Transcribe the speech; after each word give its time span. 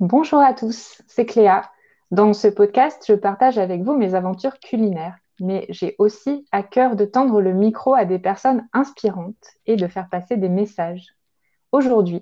Bonjour 0.00 0.40
à 0.40 0.52
tous, 0.52 1.00
c'est 1.06 1.24
Cléa. 1.24 1.70
Dans 2.10 2.34
ce 2.34 2.48
podcast, 2.48 3.02
je 3.08 3.14
partage 3.14 3.56
avec 3.56 3.80
vous 3.80 3.96
mes 3.96 4.14
aventures 4.14 4.58
culinaires, 4.58 5.16
mais 5.40 5.64
j'ai 5.70 5.96
aussi 5.98 6.46
à 6.52 6.62
cœur 6.62 6.96
de 6.96 7.06
tendre 7.06 7.40
le 7.40 7.54
micro 7.54 7.94
à 7.94 8.04
des 8.04 8.18
personnes 8.18 8.68
inspirantes 8.74 9.54
et 9.64 9.76
de 9.76 9.86
faire 9.86 10.10
passer 10.10 10.36
des 10.36 10.50
messages. 10.50 11.16
Aujourd'hui, 11.72 12.20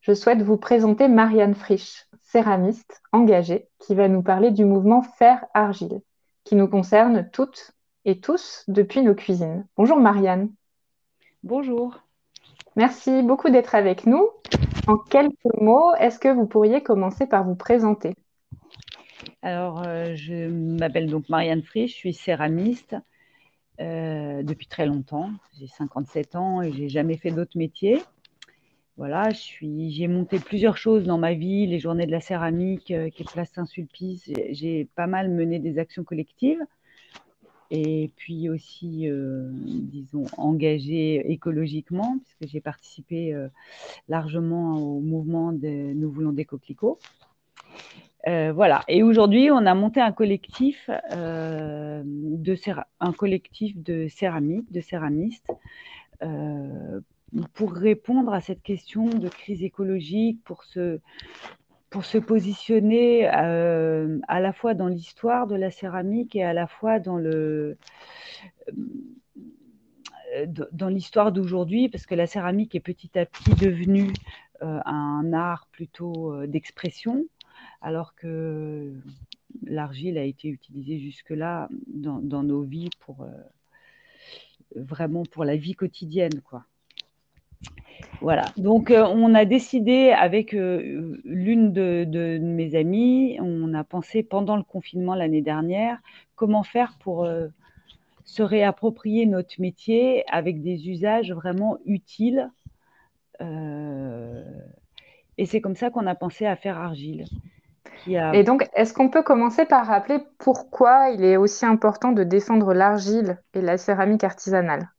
je 0.00 0.14
souhaite 0.14 0.40
vous 0.40 0.56
présenter 0.56 1.08
Marianne 1.08 1.54
Frisch, 1.54 2.06
céramiste 2.22 3.02
engagée, 3.12 3.68
qui 3.78 3.94
va 3.94 4.08
nous 4.08 4.22
parler 4.22 4.50
du 4.50 4.64
mouvement 4.64 5.02
Fer-Argile, 5.02 6.00
qui 6.44 6.56
nous 6.56 6.68
concerne 6.68 7.28
toutes 7.34 7.72
et 8.06 8.18
tous 8.18 8.64
depuis 8.66 9.02
nos 9.02 9.14
cuisines. 9.14 9.66
Bonjour 9.76 9.98
Marianne. 9.98 10.50
Bonjour. 11.42 11.98
Merci 12.76 13.22
beaucoup 13.22 13.50
d'être 13.50 13.74
avec 13.74 14.06
nous. 14.06 14.26
En 14.90 14.96
quelques 14.96 15.60
mots, 15.60 15.94
est-ce 16.00 16.18
que 16.18 16.26
vous 16.26 16.46
pourriez 16.46 16.82
commencer 16.82 17.24
par 17.24 17.44
vous 17.44 17.54
présenter? 17.54 18.12
Alors, 19.40 19.84
euh, 19.86 20.16
je 20.16 20.48
m'appelle 20.48 21.08
donc 21.08 21.28
Marianne 21.28 21.62
Frisch, 21.62 21.92
je 21.92 21.96
suis 21.96 22.12
céramiste 22.12 22.96
euh, 23.80 24.42
depuis 24.42 24.66
très 24.66 24.86
longtemps. 24.86 25.30
J'ai 25.56 25.68
57 25.68 26.34
ans 26.34 26.60
et 26.60 26.72
j'ai 26.72 26.88
jamais 26.88 27.16
fait 27.16 27.30
d'autre 27.30 27.56
métier. 27.56 28.02
Voilà, 28.96 29.28
j'ai 29.30 30.08
monté 30.08 30.40
plusieurs 30.40 30.76
choses 30.76 31.04
dans 31.04 31.18
ma 31.18 31.34
vie, 31.34 31.68
les 31.68 31.78
journées 31.78 32.06
de 32.06 32.10
la 32.10 32.20
céramique, 32.20 32.90
euh, 32.90 33.10
qui 33.10 33.22
est 33.22 33.30
place 33.30 33.52
Saint-Sulpice. 33.52 34.28
J'ai 34.50 34.88
pas 34.96 35.06
mal 35.06 35.30
mené 35.30 35.60
des 35.60 35.78
actions 35.78 36.02
collectives 36.02 36.64
et 37.70 38.10
puis 38.16 38.48
aussi, 38.48 39.08
euh, 39.08 39.48
disons, 39.52 40.24
engagée 40.36 41.30
écologiquement, 41.30 42.18
puisque 42.18 42.52
j'ai 42.52 42.60
participé 42.60 43.32
euh, 43.32 43.48
largement 44.08 44.76
au 44.76 45.00
mouvement 45.00 45.52
de 45.52 45.92
Nous 45.94 46.10
voulons 46.10 46.32
des 46.32 46.44
coquelicots. 46.44 46.98
Euh, 48.26 48.52
voilà. 48.52 48.82
Et 48.88 49.02
aujourd'hui, 49.04 49.50
on 49.50 49.64
a 49.66 49.74
monté 49.74 50.00
un 50.00 50.12
collectif, 50.12 50.90
de 50.90 52.56
un 53.00 53.12
collectif 53.12 53.78
de 53.78 54.08
céramique, 54.08 54.70
de 54.72 54.80
céramistes, 54.80 55.50
pour 57.54 57.72
répondre 57.72 58.34
à 58.34 58.40
cette 58.40 58.62
question 58.62 59.06
de 59.06 59.28
crise 59.28 59.62
écologique, 59.62 60.42
pour 60.44 60.64
se, 60.64 60.98
pour 61.90 62.04
se 62.04 62.18
positionner 62.18 63.28
euh, 63.34 64.20
à 64.28 64.40
la 64.40 64.52
fois 64.52 64.74
dans 64.74 64.86
l'histoire 64.86 65.48
de 65.48 65.56
la 65.56 65.72
céramique 65.72 66.36
et 66.36 66.44
à 66.44 66.52
la 66.52 66.68
fois 66.68 67.00
dans 67.00 67.16
le 67.16 67.76
euh, 68.68 70.46
dans 70.72 70.88
l'histoire 70.88 71.32
d'aujourd'hui, 71.32 71.88
parce 71.88 72.06
que 72.06 72.14
la 72.14 72.28
céramique 72.28 72.76
est 72.76 72.80
petit 72.80 73.18
à 73.18 73.26
petit 73.26 73.50
devenue 73.56 74.12
euh, 74.62 74.78
un 74.84 75.32
art 75.32 75.66
plutôt 75.72 76.46
d'expression, 76.46 77.26
alors 77.80 78.14
que 78.14 78.94
l'argile 79.64 80.16
a 80.18 80.22
été 80.22 80.46
utilisée 80.46 81.00
jusque-là 81.00 81.68
dans, 81.88 82.20
dans, 82.20 82.44
nos 82.44 82.62
vies 82.62 82.90
pour 83.00 83.26
vraiment 84.76 85.24
pour 85.24 85.44
la 85.44 85.56
vie 85.56 85.74
quotidienne, 85.74 86.40
quoi. 86.42 86.64
Voilà, 88.20 88.44
donc 88.58 88.90
euh, 88.90 89.06
on 89.06 89.34
a 89.34 89.46
décidé 89.46 90.10
avec 90.10 90.52
euh, 90.52 91.18
l'une 91.24 91.72
de, 91.72 92.38
mes 92.38 92.74
amies, 92.74 93.38
on 93.40 93.72
a 93.72 93.82
pensé 93.82 94.22
pendant 94.22 94.56
le 94.56 94.62
confinement 94.62 95.14
l'année 95.14 95.40
dernière, 95.40 95.98
comment 96.34 96.62
faire 96.62 96.98
pour 97.00 97.24
euh, 97.24 97.48
se 98.24 98.42
réapproprier 98.42 99.24
notre 99.24 99.58
métier 99.58 100.24
avec 100.30 100.60
des 100.62 100.90
usages 100.90 101.32
vraiment 101.32 101.78
utiles. 101.86 102.50
et 105.38 105.46
c'est 105.46 105.62
comme 105.62 105.76
ça 105.76 105.88
qu'on 105.88 106.06
a 106.06 106.14
pensé 106.14 106.44
à 106.44 106.56
faire 106.56 106.76
Argile. 106.76 107.24
Et 108.06 108.44
donc, 108.44 108.68
est-ce 108.74 108.92
qu'on 108.92 109.08
peut 109.08 109.22
commencer 109.22 109.64
par 109.64 109.86
rappeler 109.86 110.18
pourquoi 110.38 111.10
il 111.10 111.24
est 111.24 111.36
aussi 111.38 111.64
important 111.64 112.12
de 112.12 112.22
défendre 112.22 112.74
l'argile 112.74 113.38
et 113.54 113.62
la 113.62 113.78
céramique 113.78 114.24
artisanale? 114.24 114.90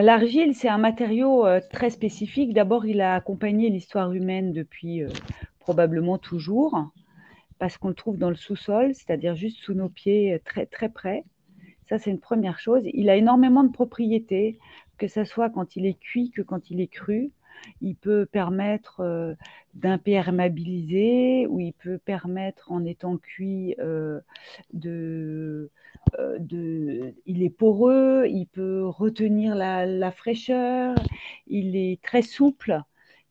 L'argile, 0.00 0.54
c'est 0.54 0.70
un 0.70 0.78
matériau 0.78 1.44
euh, 1.46 1.60
très 1.70 1.90
spécifique. 1.90 2.54
D'abord, 2.54 2.86
il 2.86 3.02
a 3.02 3.14
accompagné 3.14 3.68
l'histoire 3.68 4.12
humaine 4.12 4.52
depuis 4.52 5.02
euh, 5.02 5.08
probablement 5.60 6.16
toujours, 6.16 6.90
parce 7.58 7.76
qu'on 7.76 7.88
le 7.88 7.94
trouve 7.94 8.16
dans 8.16 8.30
le 8.30 8.34
sous-sol, 8.34 8.94
c'est-à-dire 8.94 9.34
juste 9.34 9.58
sous 9.58 9.74
nos 9.74 9.90
pieds, 9.90 10.32
euh, 10.32 10.38
très, 10.42 10.64
très 10.64 10.88
près. 10.88 11.24
Ça, 11.90 11.98
c'est 11.98 12.10
une 12.10 12.20
première 12.20 12.58
chose. 12.58 12.82
Il 12.94 13.10
a 13.10 13.16
énormément 13.16 13.64
de 13.64 13.70
propriétés, 13.70 14.58
que 14.96 15.08
ce 15.08 15.24
soit 15.24 15.50
quand 15.50 15.76
il 15.76 15.84
est 15.84 16.00
cuit 16.00 16.30
que 16.30 16.40
quand 16.40 16.70
il 16.70 16.80
est 16.80 16.86
cru. 16.86 17.30
Il 17.82 17.94
peut 17.94 18.24
permettre 18.24 19.36
d'imperméabiliser 19.74 21.46
ou 21.48 21.60
il 21.60 21.72
peut 21.72 21.98
permettre, 21.98 22.70
en 22.72 22.84
étant 22.84 23.16
cuit, 23.16 23.74
de 24.72 25.70
euh, 26.18 26.38
de, 26.38 27.14
il 27.26 27.42
est 27.42 27.50
poreux, 27.50 28.26
il 28.28 28.46
peut 28.46 28.86
retenir 28.86 29.54
la, 29.54 30.12
fraîcheur, 30.12 30.94
il 31.46 31.76
est 31.76 32.02
très 32.02 32.22
souple, 32.22 32.80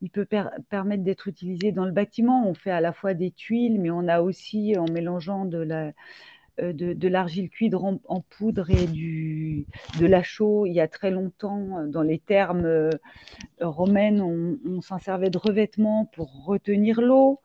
il 0.00 0.10
peut 0.10 0.26
permettre 0.68 1.04
d'être 1.04 1.28
utilisé 1.28 1.70
dans 1.72 1.84
le 1.84 1.92
bâtiment. 1.92 2.48
On 2.48 2.54
fait 2.54 2.70
à 2.70 2.80
la 2.80 2.92
fois 2.92 3.14
des 3.14 3.30
tuiles, 3.30 3.80
mais 3.80 3.90
on 3.90 4.08
a 4.08 4.20
aussi, 4.20 4.76
en 4.76 4.86
mélangeant 4.86 5.44
de 5.44 5.58
la, 5.58 5.92
euh, 6.60 6.72
de, 6.72 7.08
l'argile 7.08 7.48
cuite 7.48 7.74
en, 7.74 8.20
poudre 8.28 8.70
et 8.70 8.86
du, 8.86 9.66
de 9.98 10.06
la 10.06 10.22
chaux. 10.22 10.66
Il 10.66 10.72
y 10.72 10.80
a 10.80 10.88
très 10.88 11.10
longtemps, 11.10 11.86
dans 11.86 12.02
les 12.02 12.18
termes 12.18 12.66
euh, 12.66 12.90
romaines, 13.60 14.20
on, 14.20 14.80
s'en 14.82 14.98
servait 14.98 15.30
de 15.30 15.38
revêtement 15.38 16.06
pour 16.14 16.44
retenir 16.44 17.00
l'eau 17.00 17.40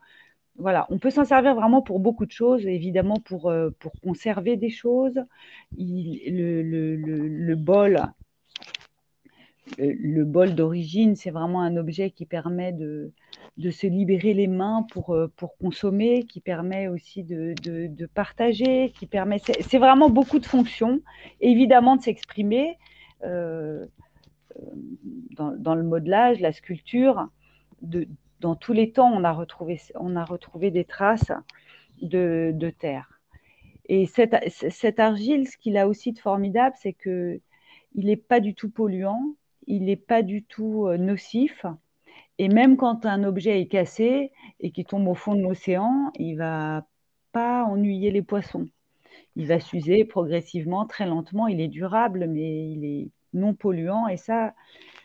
voilà, 0.58 0.86
on 0.90 0.98
peut 0.98 1.10
s'en 1.10 1.24
servir 1.24 1.54
vraiment 1.54 1.82
pour 1.82 2.00
beaucoup 2.00 2.26
de 2.26 2.32
choses, 2.32 2.66
évidemment 2.66 3.18
pour, 3.24 3.48
euh, 3.48 3.70
pour 3.78 3.92
conserver 4.00 4.56
des 4.56 4.70
choses. 4.70 5.24
le, 5.76 7.54
bol, 7.54 8.02
le, 9.78 10.24
bol 10.24 10.54
d'origine, 10.54 11.16
c'est 11.16 11.30
vraiment 11.30 11.60
un 11.62 11.76
objet 11.76 12.10
qui 12.10 12.26
permet 12.26 12.72
de, 12.72 13.12
se 13.70 13.86
libérer 13.86 14.34
les 14.34 14.46
mains 14.46 14.86
pour, 14.92 15.14
euh, 15.14 15.32
pour 15.36 15.56
consommer, 15.58 16.24
qui 16.24 16.40
permet 16.40 16.88
aussi 16.88 17.24
de, 17.24 18.06
partager, 18.14 18.90
qui 18.90 19.06
permet. 19.06 19.38
C'est 19.38 19.78
vraiment 19.78 20.10
beaucoup 20.10 20.38
de 20.38 20.46
fonctions, 20.46 21.00
évidemment 21.40 21.96
de 21.96 22.02
s'exprimer 22.02 22.78
euh, 23.24 23.86
dans, 25.36 25.74
le 25.74 25.82
modelage, 25.82 26.40
la 26.40 26.52
sculpture, 26.52 27.28
de, 27.82 28.08
dans 28.40 28.56
tous 28.56 28.72
les 28.72 28.92
temps, 28.92 29.12
on 29.12 29.24
a 29.24 29.32
retrouvé, 29.32 29.80
on 29.94 30.16
a 30.16 30.24
retrouvé 30.24 30.70
des 30.70 30.84
traces 30.84 31.32
de, 32.02 32.70
terre. 32.78 33.20
Et 33.86 34.06
cette, 34.06 35.00
argile, 35.00 35.48
ce 35.48 35.56
qu'il 35.56 35.76
a 35.76 35.88
aussi 35.88 36.12
de 36.12 36.18
formidable, 36.18 36.74
c'est 36.78 36.92
qu'il 36.92 37.40
n'est 37.94 38.16
pas 38.16 38.40
du 38.40 38.54
tout 38.54 38.70
polluant, 38.70 39.34
il 39.68 39.84
n'est 39.84 39.96
pas 39.96 40.22
du 40.22 40.42
tout 40.42 40.86
euh, 40.88 40.96
nocif. 40.96 41.64
Et 42.38 42.48
même 42.48 42.76
quand 42.76 43.06
un 43.06 43.22
objet 43.24 43.60
est 43.60 43.68
cassé 43.68 44.32
et 44.60 44.72
qui 44.72 44.84
tombe 44.84 45.06
au 45.08 45.14
fond 45.14 45.34
de 45.34 45.42
l'océan, 45.42 46.10
il 46.16 46.36
va 46.36 46.86
pas 47.32 47.64
ennuyer 47.64 48.10
les 48.10 48.22
poissons. 48.22 48.68
Il 49.36 49.46
va 49.46 49.60
s'user 49.60 50.04
progressivement, 50.04 50.86
très 50.86 51.06
lentement. 51.06 51.46
Il 51.46 51.60
est 51.60 51.68
durable, 51.68 52.26
mais 52.28 52.70
il 52.70 52.84
est 52.84 53.10
non 53.34 53.54
polluant. 53.54 54.08
Et 54.08 54.16
ça, 54.16 54.54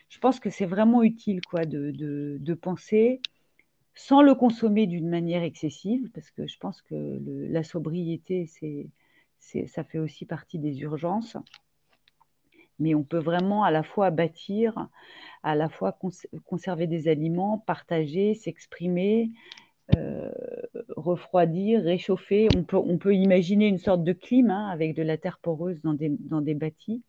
je 0.08 0.18
pense 0.18 0.40
que 0.40 0.50
c'est 0.50 0.66
vraiment 0.66 1.02
utile 1.02 1.40
quoi, 1.42 1.64
de, 1.64 2.54
penser 2.54 3.20
sans 3.94 4.22
le 4.22 4.34
consommer 4.34 4.86
d'une 4.86 5.08
manière 5.08 5.42
excessive, 5.42 6.10
parce 6.12 6.30
que 6.30 6.46
je 6.48 6.58
pense 6.58 6.82
que 6.82 7.20
la 7.50 7.62
sobriété, 7.62 8.46
c'est, 8.46 9.66
ça 9.66 9.84
fait 9.84 9.98
aussi 9.98 10.24
partie 10.24 10.58
des 10.58 10.80
urgences. 10.80 11.36
Mais 12.78 12.94
on 12.94 13.02
peut 13.02 13.18
vraiment 13.18 13.64
à 13.64 13.70
la 13.70 13.82
fois 13.82 14.10
bâtir, 14.10 14.88
à 15.42 15.54
la 15.54 15.68
fois 15.68 15.96
conserver 16.44 16.86
des 16.86 17.08
aliments, 17.08 17.58
partager, 17.58 18.34
s'exprimer, 18.34 19.30
euh, 19.96 20.30
refroidir, 20.96 21.82
réchauffer. 21.82 22.48
On 22.56 22.96
peut, 22.98 23.14
imaginer 23.14 23.68
une 23.68 23.78
sorte 23.78 24.02
de 24.02 24.12
clim 24.12 24.50
hein, 24.50 24.68
avec 24.68 24.94
de 24.94 25.02
la 25.02 25.18
terre 25.18 25.38
poreuse 25.38 25.80
dans 25.82 25.94
des, 25.94 26.08
dans 26.08 26.42
bâtis. 26.42 27.02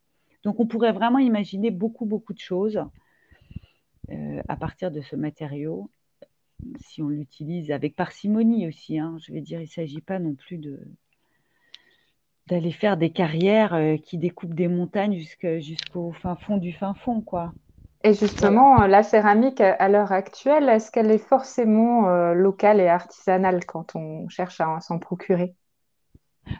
Donc 0.43 0.59
on 0.59 0.67
pourrait 0.67 0.91
vraiment 0.91 1.19
imaginer 1.19 1.71
beaucoup, 1.71 2.05
beaucoup 2.05 2.33
de 2.33 2.39
choses 2.39 2.79
euh, 4.11 4.41
à 4.47 4.55
partir 4.57 4.91
de 4.91 5.01
ce 5.01 5.15
matériau, 5.15 5.89
si 6.79 7.01
on 7.01 7.09
l'utilise 7.09 7.71
avec 7.71 7.95
parcimonie 7.95 8.67
aussi. 8.67 8.99
Hein. 8.99 9.17
je 9.19 9.31
vais 9.33 9.41
dire, 9.41 9.59
il 9.59 9.63
ne 9.63 9.69
s'agit 9.69 10.01
pas 10.01 10.19
non 10.19 10.35
plus 10.35 10.57
de 10.57 10.79
d'aller 12.47 12.71
faire 12.71 12.97
des 12.97 13.09
carrières 13.09 13.73
euh, 13.73 13.97
qui 13.97 14.17
découpent 14.17 14.53
des 14.53 14.67
montagnes 14.67 15.17
jusqu'au 15.17 16.11
fin 16.11 16.35
fond 16.35 16.57
du 16.57 16.73
fin 16.73 16.93
fond, 16.93 17.21
quoi. 17.21 17.53
Et 18.03 18.13
justement, 18.13 18.85
la 18.85 19.01
céramique 19.01 19.61
à 19.61 19.89
l'heure 19.89 20.11
actuelle, 20.11 20.69
est-ce 20.69 20.91
qu'elle 20.91 21.09
est 21.09 21.17
forcément 21.17 22.07
euh, 22.07 22.33
locale 22.33 22.79
et 22.79 22.87
artisanale 22.87 23.65
quand 23.65 23.95
on 23.95 24.29
cherche 24.29 24.61
à 24.61 24.79
s'en 24.79 24.99
procurer? 24.99 25.55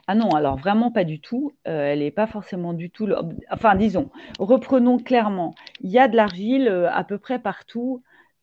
Ah 0.08 0.16
non, 0.16 0.30
alors 0.34 0.58
vraiment 0.58 0.92
pas 0.92 1.04
du 1.04 1.20
tout. 1.20 1.54
Euh, 1.68 1.92
elle 1.92 2.00
n'est 2.00 2.10
pas 2.10 2.26
forcément 2.26 2.74
du 2.74 2.90
tout. 2.90 3.08
Enfin, 3.52 3.76
disons, 3.76 4.10
reprenons 4.40 4.98
clairement. 4.98 5.54
Il 5.82 5.92
y 5.92 6.00
a 6.00 6.08
de 6.08 6.16
l'argile 6.16 6.68
euh, 6.68 6.90
à 6.92 7.04
peu 7.04 7.20
près 7.20 7.38
partout. 7.38 8.02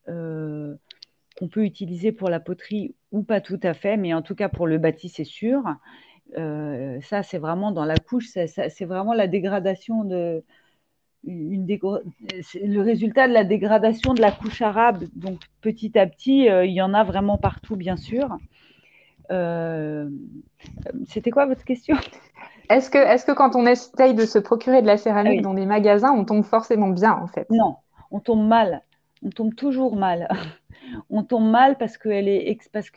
Euh, 0.08 0.74
qu'on 1.38 1.48
peut 1.48 1.64
utiliser 1.64 2.12
pour 2.12 2.28
la 2.28 2.40
poterie 2.40 2.94
ou 3.10 3.22
pas 3.22 3.40
tout 3.40 3.58
à 3.62 3.72
fait, 3.74 3.96
mais 3.96 4.12
en 4.12 4.20
tout 4.22 4.34
cas 4.34 4.48
pour 4.48 4.66
le 4.66 4.78
bâti, 4.78 5.08
c'est 5.08 5.24
sûr. 5.24 5.62
Euh, 6.38 7.00
ça, 7.02 7.22
c'est 7.22 7.38
vraiment 7.38 7.72
dans 7.72 7.84
la 7.84 7.96
couche, 7.96 8.28
c'est 8.28 8.84
vraiment 8.84 9.12
la 9.14 9.26
dégradation 9.26 10.04
de. 10.04 10.42
Une 11.24 11.66
le 11.66 12.80
résultat 12.80 13.28
de 13.28 13.32
la 13.32 13.44
dégradation 13.44 14.12
de 14.12 14.20
la 14.20 14.32
couche 14.32 14.60
arabe. 14.60 15.04
Donc, 15.14 15.38
petit 15.60 15.96
à 15.96 16.06
petit, 16.08 16.48
euh, 16.48 16.64
il 16.64 16.72
y 16.72 16.82
en 16.82 16.94
a 16.94 17.04
vraiment 17.04 17.38
partout, 17.38 17.76
bien 17.76 17.96
sûr. 17.96 18.38
Euh, 19.30 20.08
c'était 21.06 21.30
quoi 21.30 21.46
votre 21.46 21.64
question? 21.64 21.96
Est-ce 22.68 22.90
que, 22.90 22.98
est 22.98 23.24
que 23.24 23.32
quand 23.32 23.54
on 23.54 23.66
essaye 23.66 24.14
de 24.14 24.26
se 24.26 24.38
procurer 24.38 24.82
de 24.82 24.86
la 24.86 24.96
céramique 24.96 25.40
ah 25.40 25.42
dans 25.42 25.54
des 25.54 25.66
magasins, 25.66 26.12
on 26.12 26.24
tombe 26.24 26.44
forcément 26.44 26.88
bien 26.88 27.12
en 27.12 27.28
fait? 27.28 27.46
Non, 27.50 27.76
on 28.10 28.18
tombe 28.18 28.46
mal. 28.46 28.82
On 29.24 29.30
tombe 29.30 29.54
toujours 29.54 29.94
mal. 29.94 30.28
On 31.10 31.22
tombe 31.22 31.50
mal 31.50 31.78
parce 31.78 31.96
que, 31.96 32.08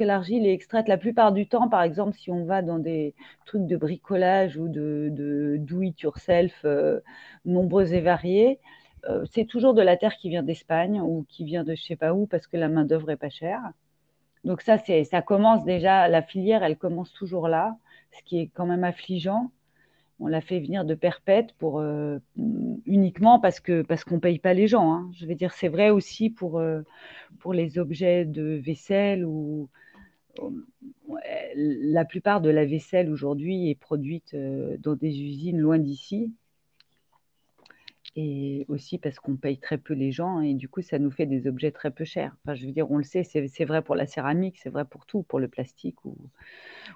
l'argile 0.04 0.46
est 0.46 0.54
extraite 0.54 0.88
la 0.88 0.98
plupart 0.98 1.32
du 1.32 1.48
temps. 1.48 1.70
Par 1.70 1.84
exemple, 1.84 2.18
si 2.18 2.32
on 2.32 2.46
va 2.46 2.62
dans 2.62 2.80
des 2.80 3.14
trucs 3.46 3.66
de 3.66 3.78
bricolage 3.78 4.58
ou 4.58 4.68
de, 4.68 5.10
de 5.12 5.58
do 5.60 5.82
it 5.82 6.00
yourself 6.02 6.54
euh, 6.66 7.00
nombreux 7.46 7.94
et 7.94 8.02
variés, 8.02 8.60
euh, 9.10 9.26
c'est 9.32 9.46
toujours 9.46 9.74
de 9.74 9.82
la 9.82 9.98
terre 9.98 10.16
qui 10.18 10.30
vient 10.30 10.44
d'Espagne 10.44 11.00
ou 11.02 11.26
qui 11.30 11.46
vient 11.46 11.64
de 11.64 11.76
je 11.76 11.84
sais 11.84 11.96
pas 11.96 12.14
où 12.14 12.26
parce 12.26 12.48
que 12.48 12.58
la 12.58 12.70
main 12.70 12.86
d'œuvre 12.86 13.12
est 13.12 13.18
pas 13.18 13.30
chère. 13.30 13.62
Donc 14.44 14.62
ça, 14.62 14.78
ça 14.78 15.22
commence 15.22 15.64
déjà, 15.66 16.08
la 16.08 16.22
filière, 16.22 16.64
elle 16.64 16.78
commence 16.78 17.12
toujours 17.14 17.48
là, 17.48 17.76
ce 18.12 18.24
qui 18.24 18.40
est 18.40 18.48
quand 18.48 18.68
même 18.68 18.84
affligeant. 18.84 19.52
On 20.20 20.28
l'a 20.28 20.42
fait 20.42 20.60
venir 20.60 20.86
de 20.86 20.96
perpète 20.96 21.54
euh, 21.62 22.20
uniquement 22.86 23.40
parce 23.40 23.60
que 23.60 23.82
parce 23.82 24.04
qu'on 24.06 24.20
paye 24.20 24.40
pas 24.40 24.54
les 24.54 24.68
gens. 24.68 24.94
Hein. 24.94 25.12
Je 25.14 25.26
veux 25.26 25.36
dire, 25.36 25.54
c'est 25.54 25.68
vrai 25.68 25.90
aussi 25.90 26.30
pour 26.30 26.60
euh, 26.60 26.82
les 27.52 27.78
objets 27.78 28.26
de 28.26 28.62
vaisselle 28.64 29.26
ou 29.26 29.70
la 31.56 32.06
plupart 32.06 32.42
de 32.42 32.50
la 32.50 32.66
vaisselle 32.66 33.10
aujourd'hui 33.10 33.70
est 33.70 33.76
produite 33.76 34.34
euh, 34.34 34.78
dans 34.80 34.96
des 34.96 35.22
usines 35.22 35.60
loin 35.60 35.80
d'ici 35.80 36.34
et 38.18 38.66
aussi 38.70 38.98
parce 38.98 39.20
qu'on 39.20 39.36
paye 39.36 39.58
très 39.58 39.78
peu 39.78 39.94
les 39.94 40.12
gens 40.12 40.40
et 40.40 40.54
du 40.54 40.70
coup 40.70 40.82
ça 40.82 41.00
nous 41.00 41.12
fait 41.12 41.26
des 41.26 41.48
objets 41.48 41.72
très 41.72 41.92
peu 41.92 42.06
chers. 42.06 42.36
Enfin, 42.44 42.56
je 42.56 42.66
veux 42.66 42.72
dire, 42.72 42.90
on 42.90 42.98
le 42.98 43.04
sait, 43.04 43.24
c'est 43.24 43.66
vrai 43.66 43.82
pour 43.82 43.96
la 43.96 44.06
céramique, 44.06 44.58
c'est 44.58 44.70
vrai 44.70 44.86
pour 44.86 45.06
tout, 45.06 45.24
pour 45.24 45.40
le 45.40 45.48
plastique 45.48 46.04
ou, 46.06 46.16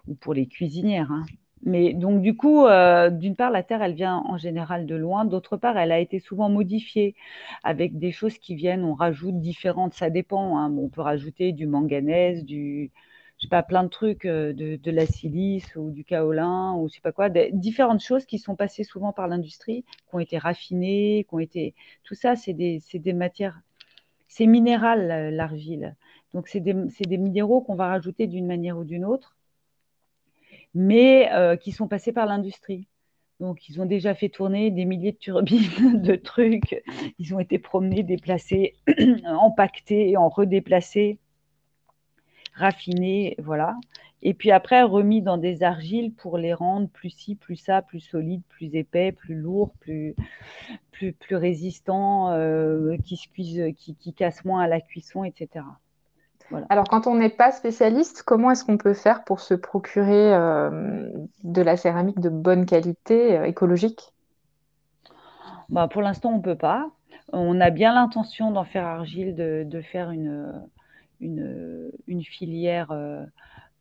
ou 0.07 0.16
pour 0.16 0.33
les 0.33 0.48
cuisinières. 0.48 1.12
Hein. 1.12 1.25
Mais 1.63 1.94
donc 1.94 2.21
du 2.21 2.35
coup, 2.35 2.65
euh, 2.65 3.09
d'une 3.09 3.35
part, 3.35 3.51
la 3.51 3.63
Terre, 3.63 3.81
elle 3.81 3.94
vient 3.94 4.23
en 4.25 4.38
général 4.38 4.85
de 4.85 4.95
loin. 4.95 5.25
D'autre 5.25 5.57
part, 5.57 5.77
elle 5.77 5.91
a 5.91 6.00
été 6.00 6.19
souvent 6.19 6.50
modifiée 6.50 7.15
avec 7.63 7.97
des 8.00 8.11
choses 8.11 8.38
qui 8.38 8.56
viennent. 8.56 8.85
On 8.85 8.94
rajoute 8.94 9.39
différentes, 9.39 9.94
ça 9.94 10.09
dépend. 10.09 10.57
Hein. 10.57 10.73
on 10.77 10.89
peut 10.89 11.01
rajouter 11.01 11.51
du 11.51 11.67
manganèse, 11.67 12.45
du, 12.45 12.91
je 13.39 13.45
sais 13.45 13.50
pas, 13.50 13.63
plein 13.63 13.83
de 13.83 13.89
trucs, 13.89 14.25
euh, 14.25 14.53
de, 14.53 14.91
la 14.91 15.06
silice 15.06 15.75
ou 15.75 15.91
du 15.91 16.03
kaolin 16.03 16.73
ou 16.75 16.89
je 16.89 16.95
sais 16.95 17.01
pas 17.01 17.11
quoi, 17.13 17.29
différentes 17.29 18.01
choses 18.01 18.25
qui 18.25 18.38
sont 18.39 18.56
passées 18.56 18.83
souvent 18.83 19.13
par 19.13 19.27
l'industrie, 19.27 19.83
qui 19.83 20.15
ont 20.15 20.19
été 20.19 20.38
raffinées, 20.38 21.25
qui 21.27 21.35
ont 21.35 21.39
été, 21.39 21.73
tout 22.03 22.15
ça, 22.15 22.35
c'est 22.35 22.53
des, 22.53 22.81
des, 22.94 23.13
matières, 23.13 23.61
c'est 24.27 24.45
minéral 24.45 25.33
l'argile. 25.35 25.95
Donc 26.33 26.47
c'est 26.47 26.59
des, 26.59 26.73
des, 26.73 27.17
minéraux 27.17 27.61
qu'on 27.61 27.75
va 27.75 27.88
rajouter 27.88 28.27
d'une 28.27 28.45
manière 28.45 28.77
ou 28.77 28.83
d'une 28.83 29.06
autre, 29.06 29.38
mais 30.74 31.31
euh, 31.33 31.56
qui 31.56 31.71
sont 31.71 31.88
passés 31.88 32.12
par 32.12 32.25
l'industrie. 32.25 32.88
Donc, 33.39 33.69
ils 33.69 33.81
ont 33.81 33.86
déjà 33.86 34.13
fait 34.16 34.30
tourner 34.30 34.69
des 34.69 34.86
milliers 34.86 35.13
de 35.13 35.18
turbines, 35.18 35.62
de 36.01 36.16
trucs. 36.16 36.81
Ils 37.19 37.33
ont 37.33 37.39
été 37.39 37.57
promenés, 37.57 38.04
déplacés, 38.04 38.75
empaquetés, 39.25 40.18
en 40.18 40.30
redéplacés 40.30 41.19
raffinés, 42.60 43.36
voilà. 43.39 43.75
Et 44.21 44.33
puis 44.33 44.51
après, 44.51 44.83
remis 44.83 45.21
dans 45.21 45.38
des 45.38 45.63
argiles 45.63 46.13
pour 46.13 46.38
les 46.38 46.54
rendre 46.54 46.89
plus 46.89 47.10
ci, 47.10 47.36
plus 47.36 47.56
ça, 47.56 47.81
plus 47.81 48.01
solides, 48.01 48.44
plus 48.50 48.75
épais, 48.75 49.13
plus 49.13 49.36
lourds, 49.36 49.71
plus, 49.80 50.13
plus, 50.92 51.13
plus 51.13 51.38
résistants, 51.38 52.31
euh, 52.31 52.98
qui 52.98 53.16
se 53.16 53.27
qui, 53.71 53.95
qui 53.95 54.13
cassent 54.13 54.44
moins 54.44 54.62
à 54.62 54.68
la 54.68 54.81
cuisson, 54.81 55.24
etc. 55.24 55.63
Alors, 56.69 56.86
quand 56.86 57.07
on 57.07 57.16
n'est 57.16 57.30
pas 57.30 57.51
spécialiste, 57.51 58.24
comment 58.24 58.51
est-ce 58.51 58.66
qu'on 58.66 58.78
peut 58.78 58.94
faire 58.94 59.24
pour 59.24 59.40
se 59.40 59.54
procurer 59.54 60.34
euh, 60.34 61.12
de 61.44 61.62
la 61.62 61.78
céramique 61.78 62.19
de 62.19 62.30
bonne 62.30 62.66
qualité, 62.66 63.38
euh, 63.38 63.44
écologique? 63.46 64.13
Bah, 65.69 65.88
Pour 65.88 66.01
l'instant, 66.01 66.31
on 66.31 66.38
ne 66.38 66.42
peut 66.42 66.56
pas. 66.56 66.90
On 67.31 67.62
a 67.62 67.69
bien 67.69 67.94
l'intention 67.94 68.51
d'en 68.51 68.63
faire 68.63 68.86
argile, 68.86 69.36
de 69.36 69.81
faire 69.81 70.10
une, 70.10 70.68
une, 71.19 71.92
une 72.07 72.24
filière 72.24 72.90
euh, 72.92 73.24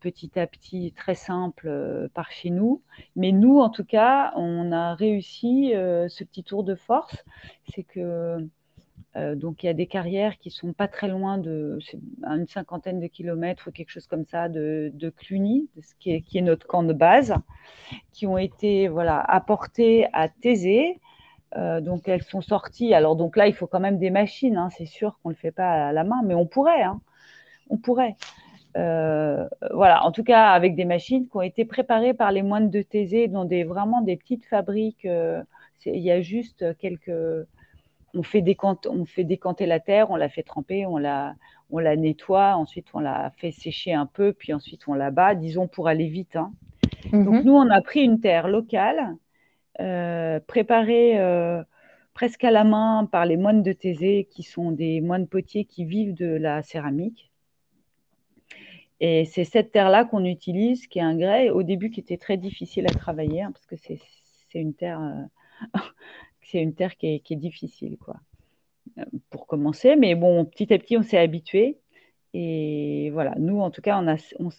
petit 0.00 0.38
à 0.38 0.46
petit 0.46 0.92
très 0.94 1.14
simple 1.14 2.10
par 2.12 2.30
chez 2.30 2.50
nous. 2.50 2.82
Mais 3.16 3.32
nous, 3.32 3.60
en 3.60 3.70
tout 3.70 3.84
cas, 3.84 4.32
on 4.36 4.70
a 4.70 4.94
réussi 4.94 5.72
ce 5.72 6.24
petit 6.24 6.44
tour 6.44 6.62
de 6.62 6.74
force. 6.74 7.24
C'est 7.66 7.84
que 7.84 8.46
donc 9.16 9.62
il 9.62 9.66
y 9.66 9.68
a 9.68 9.74
des 9.74 9.86
carrières 9.86 10.38
qui 10.38 10.50
sont 10.50 10.72
pas 10.72 10.86
très 10.86 11.08
loin 11.08 11.38
de 11.38 11.78
une 12.22 12.46
cinquantaine 12.46 13.00
de 13.00 13.08
kilomètres 13.08 13.68
ou 13.68 13.72
quelque 13.72 13.90
chose 13.90 14.06
comme 14.06 14.24
ça 14.24 14.48
de, 14.48 15.12
Cluny, 15.16 15.68
qui 15.98 16.12
est, 16.12 16.40
notre 16.40 16.66
camp 16.68 16.84
de 16.84 16.92
base, 16.92 17.34
qui 18.12 18.26
ont 18.28 18.38
été 18.38 18.86
voilà 18.86 19.18
apportées 19.20 20.06
à 20.12 20.28
Thésée. 20.28 21.00
donc 21.56 22.06
elles 22.06 22.22
sont 22.22 22.42
sorties. 22.42 22.94
Alors 22.94 23.16
donc 23.16 23.36
là 23.36 23.48
il 23.48 23.54
faut 23.54 23.66
quand 23.66 23.80
même 23.80 23.98
des 23.98 24.10
machines. 24.10 24.56
Hein. 24.56 24.68
c'est 24.70 24.86
sûr 24.86 25.18
qu'on 25.22 25.30
le 25.30 25.34
fait 25.34 25.52
pas 25.52 25.88
à 25.88 25.92
la 25.92 26.04
main, 26.04 26.22
mais 26.24 26.34
on 26.34 26.46
pourrait. 26.46 26.82
Hein 26.82 27.00
on 27.70 27.76
pourrait. 27.76 28.16
Euh, 28.76 29.48
voilà, 29.72 30.04
en 30.04 30.12
tout 30.12 30.24
cas 30.24 30.50
avec 30.50 30.74
des 30.74 30.84
machines 30.84 31.28
qui 31.28 31.36
ont 31.36 31.42
été 31.42 31.64
préparées 31.64 32.14
par 32.14 32.32
les 32.32 32.42
moines 32.42 32.70
de 32.70 32.82
Thésée 32.82 33.28
dans 33.28 33.44
des 33.44 33.64
vraiment 33.64 34.02
des 34.02 34.16
petites 34.16 34.44
fabriques. 34.44 35.04
Euh, 35.04 35.42
il 35.86 36.00
y 36.00 36.10
a 36.10 36.20
juste 36.20 36.76
quelques. 36.78 37.10
On 38.14 38.22
fait, 38.22 38.40
décanter, 38.40 38.88
on 38.88 39.04
fait 39.04 39.24
décanter 39.24 39.66
la 39.66 39.80
terre, 39.80 40.10
on 40.10 40.16
la 40.16 40.28
fait 40.28 40.42
tremper, 40.42 40.86
on 40.86 40.96
la, 40.96 41.34
on 41.70 41.78
la 41.78 41.96
nettoie, 41.96 42.56
ensuite 42.56 42.86
on 42.94 43.00
la 43.00 43.30
fait 43.36 43.50
sécher 43.50 43.92
un 43.92 44.06
peu, 44.06 44.32
puis 44.32 44.52
ensuite 44.52 44.88
on 44.88 44.94
la 44.94 45.10
bat, 45.10 45.34
disons 45.34 45.68
pour 45.68 45.88
aller 45.88 46.08
vite. 46.08 46.36
Hein. 46.36 46.52
Donc 47.12 47.28
mhm. 47.28 47.42
nous, 47.44 47.54
on 47.54 47.70
a 47.70 47.80
pris 47.82 48.00
une 48.00 48.20
terre 48.20 48.48
locale, 48.48 49.16
euh, 49.80 50.40
préparée 50.46 51.18
presque 52.18 52.42
à 52.42 52.50
la 52.50 52.64
main 52.64 53.08
par 53.10 53.26
les 53.26 53.36
moines 53.36 53.62
de 53.62 53.72
Thésée, 53.72 54.26
qui 54.28 54.42
sont 54.42 54.72
des 54.72 55.00
moines 55.00 55.28
potiers 55.28 55.64
qui 55.64 55.84
vivent 55.84 56.14
de 56.14 56.26
la 56.26 56.62
céramique. 56.62 57.30
Et 58.98 59.24
c'est 59.24 59.44
cette 59.44 59.70
terre-là 59.70 60.04
qu'on 60.04 60.24
utilise, 60.24 60.88
qui 60.88 60.98
est 60.98 61.02
un 61.02 61.16
grès, 61.16 61.50
au 61.50 61.62
début 61.62 61.90
qui 61.90 62.00
était 62.00 62.16
très 62.16 62.36
difficile 62.36 62.86
à 62.86 62.92
travailler, 62.92 63.42
hein, 63.42 63.52
parce 63.52 63.66
que 63.66 63.76
c'est 63.76 64.00
une 64.58 64.74
terre, 64.74 65.00
euh, 65.00 65.78
c'est 66.50 66.62
une 66.62 66.74
terre 66.74 66.96
qui 66.96 67.06
est, 67.06 67.36
difficile, 67.36 67.96
quoi, 67.98 68.16
euh, 68.98 69.04
pour 69.30 69.46
commencer. 69.46 69.96
Mais 69.96 70.14
bon, 70.14 70.44
petit 70.44 70.72
à 70.72 70.78
petit, 70.78 70.96
on 70.96 71.02
s'est 71.02 71.18
habitué. 71.18 71.78
Et 72.34 73.10
voilà, 73.12 73.34
nous, 73.38 73.60
en 73.60 73.70
tout 73.70 73.80
cas, 73.80 74.02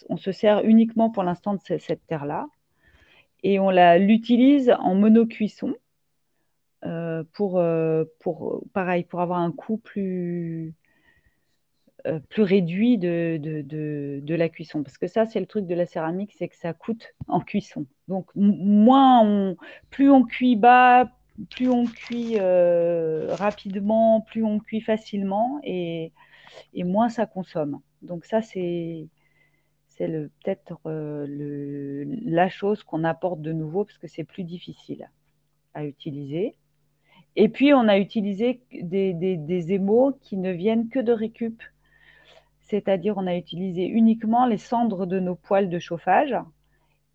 on, 0.10 0.18
se 0.18 0.32
sert 0.32 0.64
uniquement 0.66 1.10
pour 1.10 1.24
l'instant 1.24 1.54
de 1.54 1.60
cette, 1.60 2.06
terre-là. 2.08 2.48
Et 3.44 3.60
on 3.60 3.70
l'utilise 3.98 4.72
en 4.80 4.96
monocuisson 4.96 5.76
euh, 6.86 7.24
pour, 7.34 7.62
pour, 8.20 8.64
pareil, 8.74 9.04
pour 9.04 9.22
avoir 9.22 9.40
un 9.40 9.52
coût 9.52 9.78
plus, 9.78 10.74
euh, 12.08 12.20
plus 12.30 12.44
réduit 12.44 12.98
de, 12.98 13.38
de, 13.38 14.36
la 14.36 14.48
cuisson. 14.48 14.84
Parce 14.84 14.98
que 14.98 15.08
ça, 15.08 15.26
c'est 15.26 15.42
le 15.42 15.46
truc 15.46 15.66
de 15.66 15.76
la 15.76 15.86
céramique, 15.86 16.34
c'est 16.38 16.48
que 16.48 16.56
ça 16.56 16.72
coûte 16.74 17.14
en 17.28 17.42
cuisson. 17.42 17.86
Donc, 18.08 18.28
moins 18.36 19.22
on, 19.22 19.58
plus 19.90 20.10
on 20.10 20.24
cuit 20.24 20.56
bas, 20.56 21.12
plus 21.50 21.70
on 21.70 21.86
cuit 21.86 22.38
euh, 22.40 23.34
rapidement, 23.36 24.22
plus 24.22 24.44
on 24.44 24.60
cuit 24.60 24.82
facilement 24.82 25.60
et, 25.64 26.12
moins 26.76 27.10
ça 27.10 27.26
consomme. 27.26 27.82
Donc 28.02 28.26
ça, 28.26 28.42
c'est 28.42 29.08
peut-être 29.98 30.80
euh, 30.86 32.06
la 32.24 32.50
chose 32.50 32.84
qu'on 32.84 33.04
apporte 33.04 33.42
de 33.42 33.52
nouveau 33.52 33.84
parce 33.84 33.98
que 33.98 34.08
c'est 34.08 34.24
plus 34.24 34.44
difficile 34.44 35.10
à 35.74 35.86
utiliser. 35.86 36.56
Et 37.36 37.50
puis, 37.50 37.74
on 37.74 37.88
a 37.88 37.98
utilisé 37.98 38.62
des, 38.72 39.14
des, 39.14 39.74
émaux 39.74 40.18
qui 40.22 40.38
ne 40.38 40.52
viennent 40.52 40.90
que 40.90 41.00
de 41.00 41.12
récup 41.12 41.62
c'est-à-dire 42.70 43.18
on 43.18 43.26
a 43.26 43.36
utilisé 43.36 43.86
uniquement 43.88 44.46
les 44.46 44.58
cendres 44.58 45.08
de 45.08 45.20
nos 45.20 45.36
poêles 45.36 45.70
de 45.70 45.80
chauffage 45.80 46.36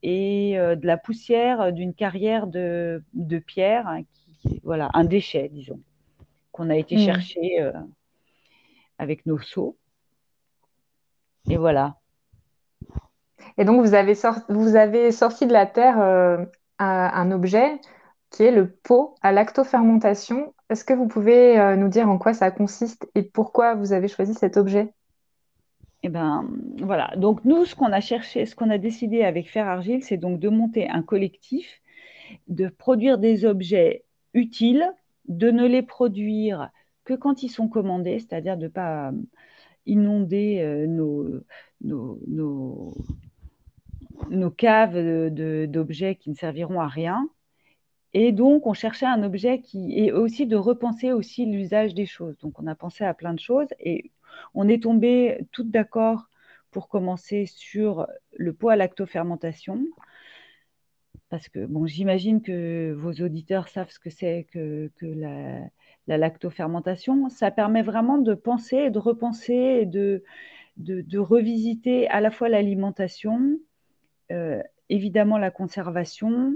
et 0.02 0.58
euh, 0.58 0.74
de 0.74 0.86
la 0.86 0.96
poussière 0.96 1.72
d'une 1.72 1.94
carrière 1.94 2.46
de, 2.48 3.02
pierre, 3.46 3.86
hein, 3.86 4.02
voilà, 4.62 4.90
un 4.94 5.04
déchet, 5.04 5.48
disons, 5.52 5.80
qu'on 6.52 6.70
a 6.70 6.76
été 6.76 6.96
hmm. 6.96 7.00
chercher 7.00 7.60
euh, 7.60 7.72
avec 8.98 9.26
nos 9.26 9.38
seaux. 9.38 9.76
Et 11.48 11.56
voilà. 11.56 11.96
Et 13.58 13.64
donc, 13.64 13.84
vous 13.84 13.94
avez, 13.94 14.14
sorti, 14.14 14.42
vous 14.48 14.76
avez 14.76 15.12
sorti 15.12 15.46
de 15.46 15.52
la 15.52 15.66
terre 15.66 16.00
euh, 16.00 16.44
un, 16.78 17.30
objet 17.30 17.80
qui 18.30 18.42
est 18.42 18.50
le 18.50 18.70
pot 18.70 19.14
à 19.22 19.32
lactofermentation. 19.32 20.54
Est-ce 20.70 20.84
que 20.84 20.94
vous 20.94 21.06
pouvez 21.06 21.76
nous 21.76 21.88
dire 21.88 22.08
en 22.08 22.18
quoi 22.18 22.32
ça 22.32 22.50
consiste 22.50 23.06
et 23.14 23.22
pourquoi 23.22 23.74
vous 23.74 23.92
avez 23.92 24.08
choisi 24.08 24.34
cet 24.34 24.56
objet? 24.56 24.92
Eh 26.02 26.10
ben, 26.10 26.46
voilà. 26.82 27.12
Donc, 27.16 27.44
nous, 27.46 27.64
ce 27.64 27.74
qu'on 27.74 27.90
a 27.90 28.00
cherché, 28.00 28.44
ce 28.44 28.54
qu'on 28.54 28.68
a 28.68 28.76
décidé 28.76 29.24
avec 29.24 29.50
Faire 29.50 29.68
Argile, 29.68 30.04
c'est 30.04 30.18
donc 30.18 30.38
de 30.38 30.50
monter 30.50 30.88
un 30.88 31.02
collectif, 31.02 31.80
de 32.46 32.68
produire 32.68 33.16
des 33.16 33.46
objets 33.46 34.04
utiles, 34.34 34.92
de 35.28 35.50
ne 35.50 35.66
les 35.66 35.82
produire 35.82 36.70
que 37.04 37.14
quand 37.14 37.42
ils 37.42 37.48
sont 37.48 37.68
commandés, 37.68 38.18
c'est-à-dire 38.18 38.56
de 38.56 38.64
ne 38.64 38.68
pas 38.68 39.12
inonder 39.86 40.60
euh, 40.60 40.86
nos, 40.86 41.40
nos, 41.80 42.94
nos, 44.28 44.50
caves 44.50 45.30
d'objets 45.66 46.16
qui 46.16 46.30
ne 46.30 46.34
serviront 46.34 46.80
à 46.80 46.88
rien. 46.88 47.28
Et 48.12 48.32
donc, 48.32 48.66
on 48.66 48.74
cherchait 48.74 49.06
un 49.06 49.22
objet 49.24 49.60
qui 49.60 49.98
est 49.98 50.12
aussi 50.12 50.46
de 50.46 50.56
repenser 50.56 51.12
aussi 51.12 51.46
l'usage 51.46 51.94
des 51.94 52.06
choses. 52.06 52.38
Donc, 52.38 52.60
on 52.60 52.66
a 52.66 52.74
pensé 52.74 53.04
à 53.04 53.12
plein 53.12 53.34
de 53.34 53.40
choses 53.40 53.68
et 53.80 54.12
on 54.54 54.68
est 54.68 54.82
tombé 54.82 55.46
toutes 55.52 55.70
d'accord 55.70 56.28
pour 56.70 56.88
commencer 56.88 57.46
sur 57.46 58.06
le 58.36 58.52
pot 58.52 58.68
à 58.68 58.76
lactofermentation. 58.76 59.84
Parce 61.34 61.48
que, 61.48 61.66
bon, 61.66 61.84
j'imagine 61.84 62.42
que 62.42 62.92
vos 62.96 63.10
auditeurs 63.10 63.66
savent 63.66 63.90
ce 63.90 63.98
que 63.98 64.08
c'est 64.08 64.46
que, 64.52 64.88
la, 65.02 65.62
la, 66.06 66.16
lactofermentation. 66.16 67.28
Ça 67.28 67.50
permet 67.50 67.82
vraiment 67.82 68.18
de 68.18 68.34
penser 68.34 68.90
de 68.90 69.00
repenser 69.00 69.84
de, 69.84 70.22
revisiter 71.18 72.06
à 72.06 72.20
la 72.20 72.30
fois 72.30 72.48
l'alimentation, 72.48 73.58
euh, 74.30 74.62
évidemment 74.90 75.36
la 75.36 75.50
conservation, 75.50 76.54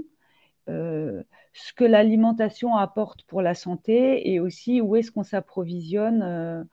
euh, 0.69 1.23
ce 1.51 1.73
que 1.73 1.83
l'alimentation 1.83 2.77
apporte 2.77 3.23
pour 3.23 3.41
la 3.41 3.55
santé 3.55 4.31
et 4.31 4.39
aussi 4.39 4.79
où 4.79 4.95
est-ce 4.95 5.11
qu'on 5.11 5.23
s'approvisionne 5.23 6.65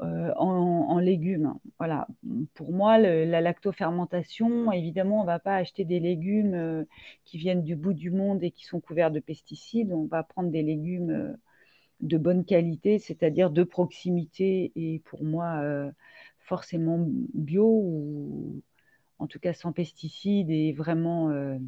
euh, 0.00 0.32
en, 0.36 0.98
légumes. 0.98 1.54
Voilà. 1.78 2.06
Pour 2.54 2.72
moi, 2.72 2.98
la 2.98 3.40
lactofermentation, 3.40 4.72
évidemment, 4.72 5.18
on 5.18 5.22
ne 5.22 5.26
va 5.26 5.38
pas 5.38 5.56
acheter 5.56 5.84
des 5.84 6.00
légumes 6.00 6.86
qui 7.24 7.38
viennent 7.38 7.62
du 7.62 7.76
bout 7.76 7.92
du 7.92 8.10
monde 8.10 8.42
et 8.42 8.50
qui 8.50 8.64
sont 8.64 8.80
couverts 8.80 9.10
de 9.10 9.20
pesticides. 9.20 9.92
On 9.92 10.06
va 10.06 10.22
prendre 10.22 10.50
des 10.50 10.62
légumes 10.62 11.36
de 12.00 12.18
bonne 12.18 12.44
qualité, 12.44 12.98
c'est-à-dire 12.98 13.50
de 13.50 13.62
proximité 13.62 14.72
et 14.74 15.00
pour 15.04 15.22
moi 15.22 15.62
forcément 16.46 17.04
bio 17.34 17.66
ou 17.66 18.62
en 19.18 19.26
tout 19.26 19.38
cas 19.38 19.52
sans 19.52 19.72
pesticides 19.72 20.50
et 20.50 20.72
vraiment 20.72 21.30
euh, 21.30 21.58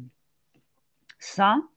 sains. 1.19 1.67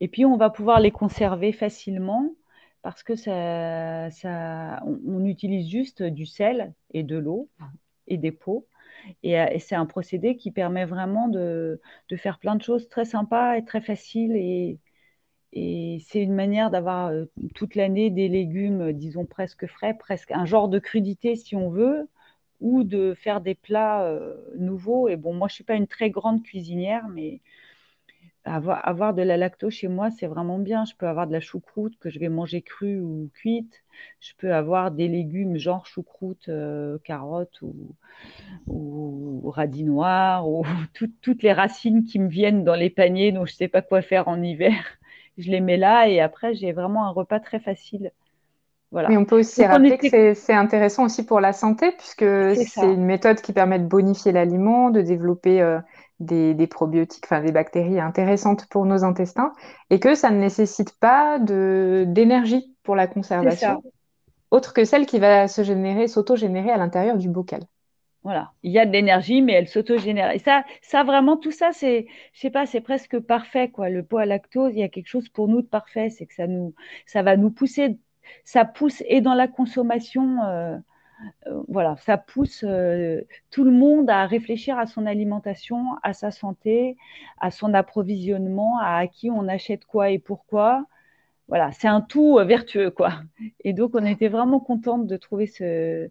Et 0.00 0.08
puis 0.08 0.24
on 0.24 0.36
va 0.36 0.50
pouvoir 0.50 0.80
les 0.80 0.90
conserver 0.90 1.52
facilement 1.52 2.34
parce 2.82 3.02
que 3.02 3.16
ça, 3.16 4.10
ça 4.10 4.82
on, 4.84 5.24
utilise 5.24 5.68
juste 5.70 6.02
du 6.02 6.26
sel 6.26 6.72
et 6.92 7.02
de 7.02 7.16
l'eau 7.16 7.48
et 8.06 8.16
des 8.18 8.32
pots. 8.32 8.66
Et, 9.22 9.40
euh, 9.40 9.46
c'est 9.58 9.74
un 9.74 9.86
procédé 9.86 10.36
qui 10.36 10.50
permet 10.50 10.84
vraiment 10.84 11.28
de, 11.28 11.80
de, 12.08 12.16
faire 12.16 12.38
plein 12.38 12.56
de 12.56 12.62
choses 12.62 12.88
très 12.88 13.04
sympas 13.04 13.56
et 13.56 13.64
très 13.64 13.80
faciles. 13.80 14.36
Et, 14.36 14.78
et 15.52 15.98
c'est 16.06 16.22
une 16.22 16.34
manière 16.34 16.70
d'avoir 16.70 17.08
euh, 17.08 17.24
toute 17.54 17.74
l'année 17.74 18.10
des 18.10 18.28
légumes, 18.28 18.92
disons 18.92 19.26
presque 19.26 19.66
frais, 19.66 19.94
presque 19.94 20.30
un 20.32 20.44
genre 20.46 20.68
de 20.68 20.78
crudité 20.78 21.36
si 21.36 21.56
on 21.56 21.70
veut, 21.70 22.08
ou 22.60 22.84
de 22.84 23.14
faire 23.14 23.40
des 23.40 23.54
plats 23.54 24.04
euh, 24.04 24.36
nouveaux. 24.58 25.08
Et 25.08 25.16
bon, 25.16 25.34
moi, 25.34 25.48
je 25.48 25.52
ne 25.52 25.56
suis 25.56 25.64
pas 25.64 25.74
une 25.74 25.86
très 25.86 26.10
grande 26.10 26.42
cuisinière, 26.42 27.08
mais 27.08 27.40
avoir, 28.48 28.86
avoir 28.88 29.14
de 29.14 29.22
la 29.22 29.36
lacto 29.36 29.70
chez 29.70 29.88
moi, 29.88 30.10
c'est 30.10 30.26
vraiment 30.26 30.58
bien. 30.58 30.84
Je 30.84 30.94
peux 30.94 31.06
avoir 31.06 31.26
de 31.26 31.32
la 31.32 31.40
choucroute 31.40 31.98
que 31.98 32.10
je 32.10 32.18
vais 32.18 32.28
manger 32.28 32.62
crue 32.62 33.00
ou 33.00 33.30
cuite. 33.34 33.82
Je 34.20 34.32
peux 34.38 34.54
avoir 34.54 34.90
des 34.90 35.08
légumes 35.08 35.56
genre 35.58 35.86
choucroute, 35.86 36.48
euh, 36.48 36.98
carotte 37.04 37.60
ou, 37.62 37.94
ou, 38.68 39.50
radis 39.50 39.84
noirs, 39.84 40.48
ou 40.48 40.64
toutes 41.22 41.42
les 41.42 41.52
racines 41.52 42.04
qui 42.04 42.18
me 42.18 42.28
viennent 42.28 42.64
dans 42.64 42.74
les 42.74 42.90
paniers 42.90 43.32
dont 43.32 43.46
je 43.46 43.52
ne 43.52 43.56
sais 43.56 43.68
pas 43.68 43.82
quoi 43.82 44.02
faire 44.02 44.28
en 44.28 44.42
hiver. 44.42 44.74
Je 45.38 45.50
les 45.50 45.60
mets 45.60 45.76
là 45.76 46.08
et 46.08 46.20
après, 46.20 46.54
j'ai 46.54 46.72
vraiment 46.72 47.06
un 47.06 47.10
repas 47.10 47.40
très 47.40 47.60
facile. 47.60 48.12
Mais 48.92 49.16
on 49.16 49.24
peut 49.24 49.38
aussi 49.38 49.64
rappeler 49.64 49.98
que 49.98 50.34
c'est 50.34 50.54
intéressant 50.54 51.04
aussi 51.04 51.24
pour 51.24 51.40
la 51.40 51.52
santé, 51.52 51.92
puisque 51.92 52.24
c'est 52.54 52.86
une 52.86 53.04
méthode 53.04 53.40
qui 53.40 53.52
permet 53.52 53.78
de 53.78 53.86
bonifier 53.86 54.32
l'aliment, 54.32 54.90
de 54.90 55.02
développer 55.02 55.60
euh, 55.60 55.78
des, 56.20 56.66
probiotiques, 56.66 57.24
enfin 57.26 57.42
des 57.42 57.52
bactéries 57.52 58.00
intéressantes 58.00 58.66
pour 58.70 58.86
nos 58.86 59.04
intestins, 59.04 59.52
et 59.90 60.00
que 60.00 60.14
ça 60.14 60.30
ne 60.30 60.38
nécessite 60.38 60.98
pas 60.98 61.38
d'énergie 61.38 62.74
pour 62.82 62.96
la 62.96 63.06
conservation, 63.06 63.82
autre 64.50 64.72
que 64.72 64.84
celle 64.84 65.04
qui 65.04 65.18
va 65.18 65.48
se 65.48 65.62
générer, 65.62 66.08
s'auto-générer 66.08 66.70
à 66.70 66.78
l'intérieur 66.78 67.18
du 67.18 67.28
bocal. 67.28 67.64
Voilà, 68.24 68.52
il 68.62 68.72
y 68.72 68.78
a 68.78 68.84
de 68.84 68.90
l'énergie, 68.90 69.42
mais 69.42 69.52
elle 69.52 69.68
s'auto-génère. 69.68 70.32
Et 70.32 70.38
ça, 70.38 70.64
ça 70.82 71.04
vraiment, 71.04 71.36
tout 71.36 71.52
ça, 71.52 71.70
c'est, 71.72 72.06
je 72.32 72.40
sais 72.40 72.50
pas, 72.50 72.66
c'est 72.66 72.80
presque 72.80 73.18
parfait, 73.20 73.70
quoi. 73.70 73.90
Le 73.90 74.02
pot 74.02 74.18
à 74.18 74.26
lactose, 74.26 74.72
il 74.72 74.80
y 74.80 74.82
a 74.82 74.88
quelque 74.88 75.06
chose 75.06 75.28
pour 75.28 75.46
nous 75.46 75.62
de 75.62 75.66
parfait, 75.66 76.10
c'est 76.10 76.26
que 76.26 76.34
ça 76.34 76.46
nous, 76.46 76.74
ça 77.06 77.22
va 77.22 77.36
nous 77.36 77.50
pousser 77.50 77.98
ça 78.44 78.64
pousse 78.64 79.02
et 79.06 79.20
dans 79.20 79.34
la 79.34 79.48
consommation, 79.48 80.42
euh, 80.42 80.76
euh, 81.46 81.62
voilà, 81.68 81.96
ça 81.98 82.16
pousse 82.16 82.64
euh, 82.66 83.22
tout 83.50 83.64
le 83.64 83.70
monde 83.70 84.08
à 84.10 84.26
réfléchir 84.26 84.78
à 84.78 84.86
son 84.86 85.06
alimentation, 85.06 85.96
à 86.02 86.12
sa 86.12 86.30
santé, 86.30 86.96
à 87.40 87.50
son 87.50 87.74
approvisionnement, 87.74 88.78
à, 88.80 89.06
qui 89.06 89.30
on 89.30 89.48
achète 89.48 89.84
quoi 89.84 90.10
et 90.10 90.18
pourquoi. 90.18 90.86
Voilà, 91.48 91.72
c'est 91.72 91.88
un 91.88 92.02
tout 92.02 92.36
vertueux, 92.46 92.90
quoi. 92.90 93.22
Et 93.64 93.72
donc, 93.72 93.92
on 93.94 94.04
était 94.04 94.28
vraiment 94.28 94.60
contente 94.60 95.06
de 95.06 95.16
trouver 95.16 95.46
ce. 95.46 96.10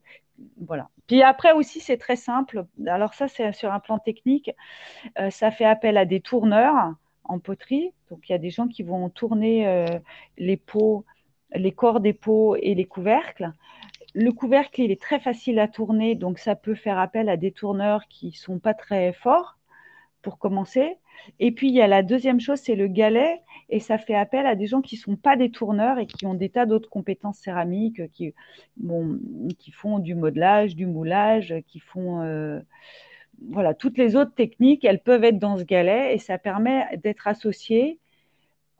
Voilà. 0.60 0.90
Puis 1.08 1.24
après 1.24 1.54
aussi, 1.54 1.80
c'est 1.80 1.98
très 1.98 2.16
simple. 2.16 2.66
Alors, 2.88 3.14
ça, 3.14 3.28
c'est 3.28 3.52
sur 3.54 3.72
un 3.72 3.80
plan 3.80 4.00
technique. 4.00 4.52
ça 5.30 5.52
fait 5.52 5.66
appel 5.66 5.98
à 5.98 6.06
des 6.06 6.22
tourneurs 6.22 6.94
en 7.24 7.40
poterie. 7.40 7.92
Donc, 8.10 8.28
il 8.30 8.32
y 8.32 8.36
a 8.36 8.40
des 8.40 8.50
gens 8.50 8.68
qui 8.68 8.84
vont 8.84 9.10
tourner 9.10 9.86
les 10.38 10.58
pots 10.58 11.06
les 11.54 11.72
corps 11.72 12.00
des 12.00 12.13
pots 12.13 12.56
et 12.56 12.75
les 12.75 12.86
couvercles. 12.86 13.51
Le 14.13 14.32
couvercle, 14.32 14.82
il 14.82 14.92
est 14.92 15.01
très 15.01 15.20
facile 15.20 15.60
à 15.60 15.68
tourner, 15.68 16.16
donc 16.16 16.39
ça 16.39 16.56
peut 16.56 16.75
faire 16.75 16.98
appel 16.98 17.30
à 17.30 17.38
des 17.38 17.51
tourneurs 17.51 18.08
qui 18.10 18.32
sont 18.32 18.60
pas 18.60 18.74
très 18.74 19.13
forts 19.13 19.58
pour 20.22 20.39
commencer. 20.39 20.96
Et 21.39 21.51
puis, 21.51 21.68
il 21.70 21.74
y 21.74 21.82
a 21.82 21.88
la 21.88 22.04
deuxième 22.04 22.39
chose, 22.39 22.60
c'est 22.60 22.75
le 22.75 22.88
galet, 22.88 23.42
et 23.70 23.80
ça 23.80 23.98
fait 23.98 24.16
appel 24.16 24.46
à 24.46 24.56
des 24.56 24.68
gens 24.68 24.82
qui 24.82 24.96
ne 24.96 25.01
sont 25.01 25.16
pas 25.16 25.36
des 25.36 25.51
tourneurs 25.51 26.00
et 26.00 26.08
qui 26.08 26.25
ont 26.25 26.34
des 26.34 26.50
tas 26.50 26.66
d'autres 26.66 26.89
compétences 26.89 27.38
céramiques, 27.38 28.10
qui, 28.12 28.34
qui 29.58 29.72
font 29.72 30.00
du 30.00 30.16
modelage, 30.16 30.75
du 30.75 30.86
moulage, 30.86 31.56
qui 31.68 31.80
font... 31.80 32.22
Euh, 32.22 32.60
voilà, 33.50 33.74
toutes 33.75 34.00
les 34.00 34.16
autres 34.16 34.34
techniques, 34.34 34.84
elles 34.84 35.01
peuvent 35.01 35.24
être 35.24 35.38
dans 35.38 35.58
ce 35.58 35.63
galet 35.63 36.16
et 36.16 36.18
ça 36.18 36.39
permet 36.39 36.98
d'être 36.98 37.27
associé 37.27 38.00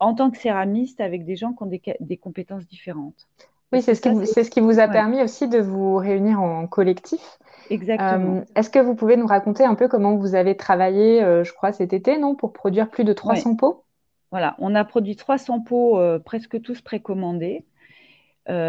en 0.00 0.14
tant 0.14 0.30
que 0.30 0.38
céramiste 0.38 1.00
avec 1.00 1.24
des 1.24 1.36
gens 1.36 1.52
qui 1.52 1.62
ont 1.62 1.70
des, 2.00 2.16
compétences 2.16 2.66
différentes. 2.66 3.28
Oui, 3.72 3.82
c'est 3.82 3.94
ce, 3.94 4.24
ce, 4.24 4.48
qui 4.48 4.60
vous 4.60 4.78
a 4.78 4.88
permis 4.88 5.22
aussi 5.22 5.48
de 5.48 5.58
vous 5.58 5.96
réunir 5.96 6.40
en 6.40 6.66
collectif. 6.66 7.38
Exactement. 7.70 8.36
Euh, 8.38 8.44
est-ce 8.54 8.70
que 8.70 8.78
vous 8.78 8.94
pouvez 8.94 9.16
nous 9.16 9.26
raconter 9.26 9.64
un 9.64 9.74
peu 9.74 9.88
comment 9.88 10.16
vous 10.16 10.34
avez 10.34 10.56
travaillé, 10.56 11.22
euh, 11.22 11.44
je 11.44 11.52
crois, 11.52 11.72
cet 11.72 11.92
été, 11.92 12.18
non, 12.18 12.34
pour 12.34 12.52
produire 12.52 12.88
plus 12.88 13.04
de 13.04 13.12
300 13.12 13.56
pots? 13.56 13.84
Voilà, 14.30 14.54
on 14.58 14.74
a 14.74 14.84
produit 14.84 15.16
300 15.16 15.60
pots, 15.60 15.98
euh, 15.98 16.18
presque 16.18 16.60
tous 16.60 16.80
précommandés. 16.80 17.64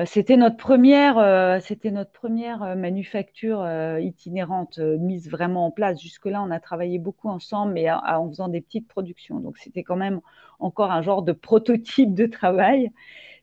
C'était 0.05 0.35
notre 0.35 0.57
première, 0.57 1.15
notre 1.15 2.11
première 2.11 2.75
manufacture 2.75 3.65
itinérante 3.99 4.77
mise 4.79 5.29
vraiment 5.29 5.67
en 5.67 5.71
place. 5.71 6.01
Jusque-là, 6.01 6.41
on 6.43 6.51
a 6.51 6.59
travaillé 6.59 6.99
beaucoup 6.99 7.29
ensemble, 7.29 7.73
mais 7.73 7.89
en 7.89 8.27
faisant 8.29 8.49
des 8.49 8.61
petites 8.61 8.87
productions. 8.87 9.39
Donc, 9.39 9.57
c'était 9.57 9.83
quand 9.83 9.95
même 9.95 10.19
encore 10.59 10.91
un 10.91 11.01
genre 11.01 11.21
de 11.21 11.31
prototype 11.31 12.13
de 12.13 12.25
travail, 12.25 12.91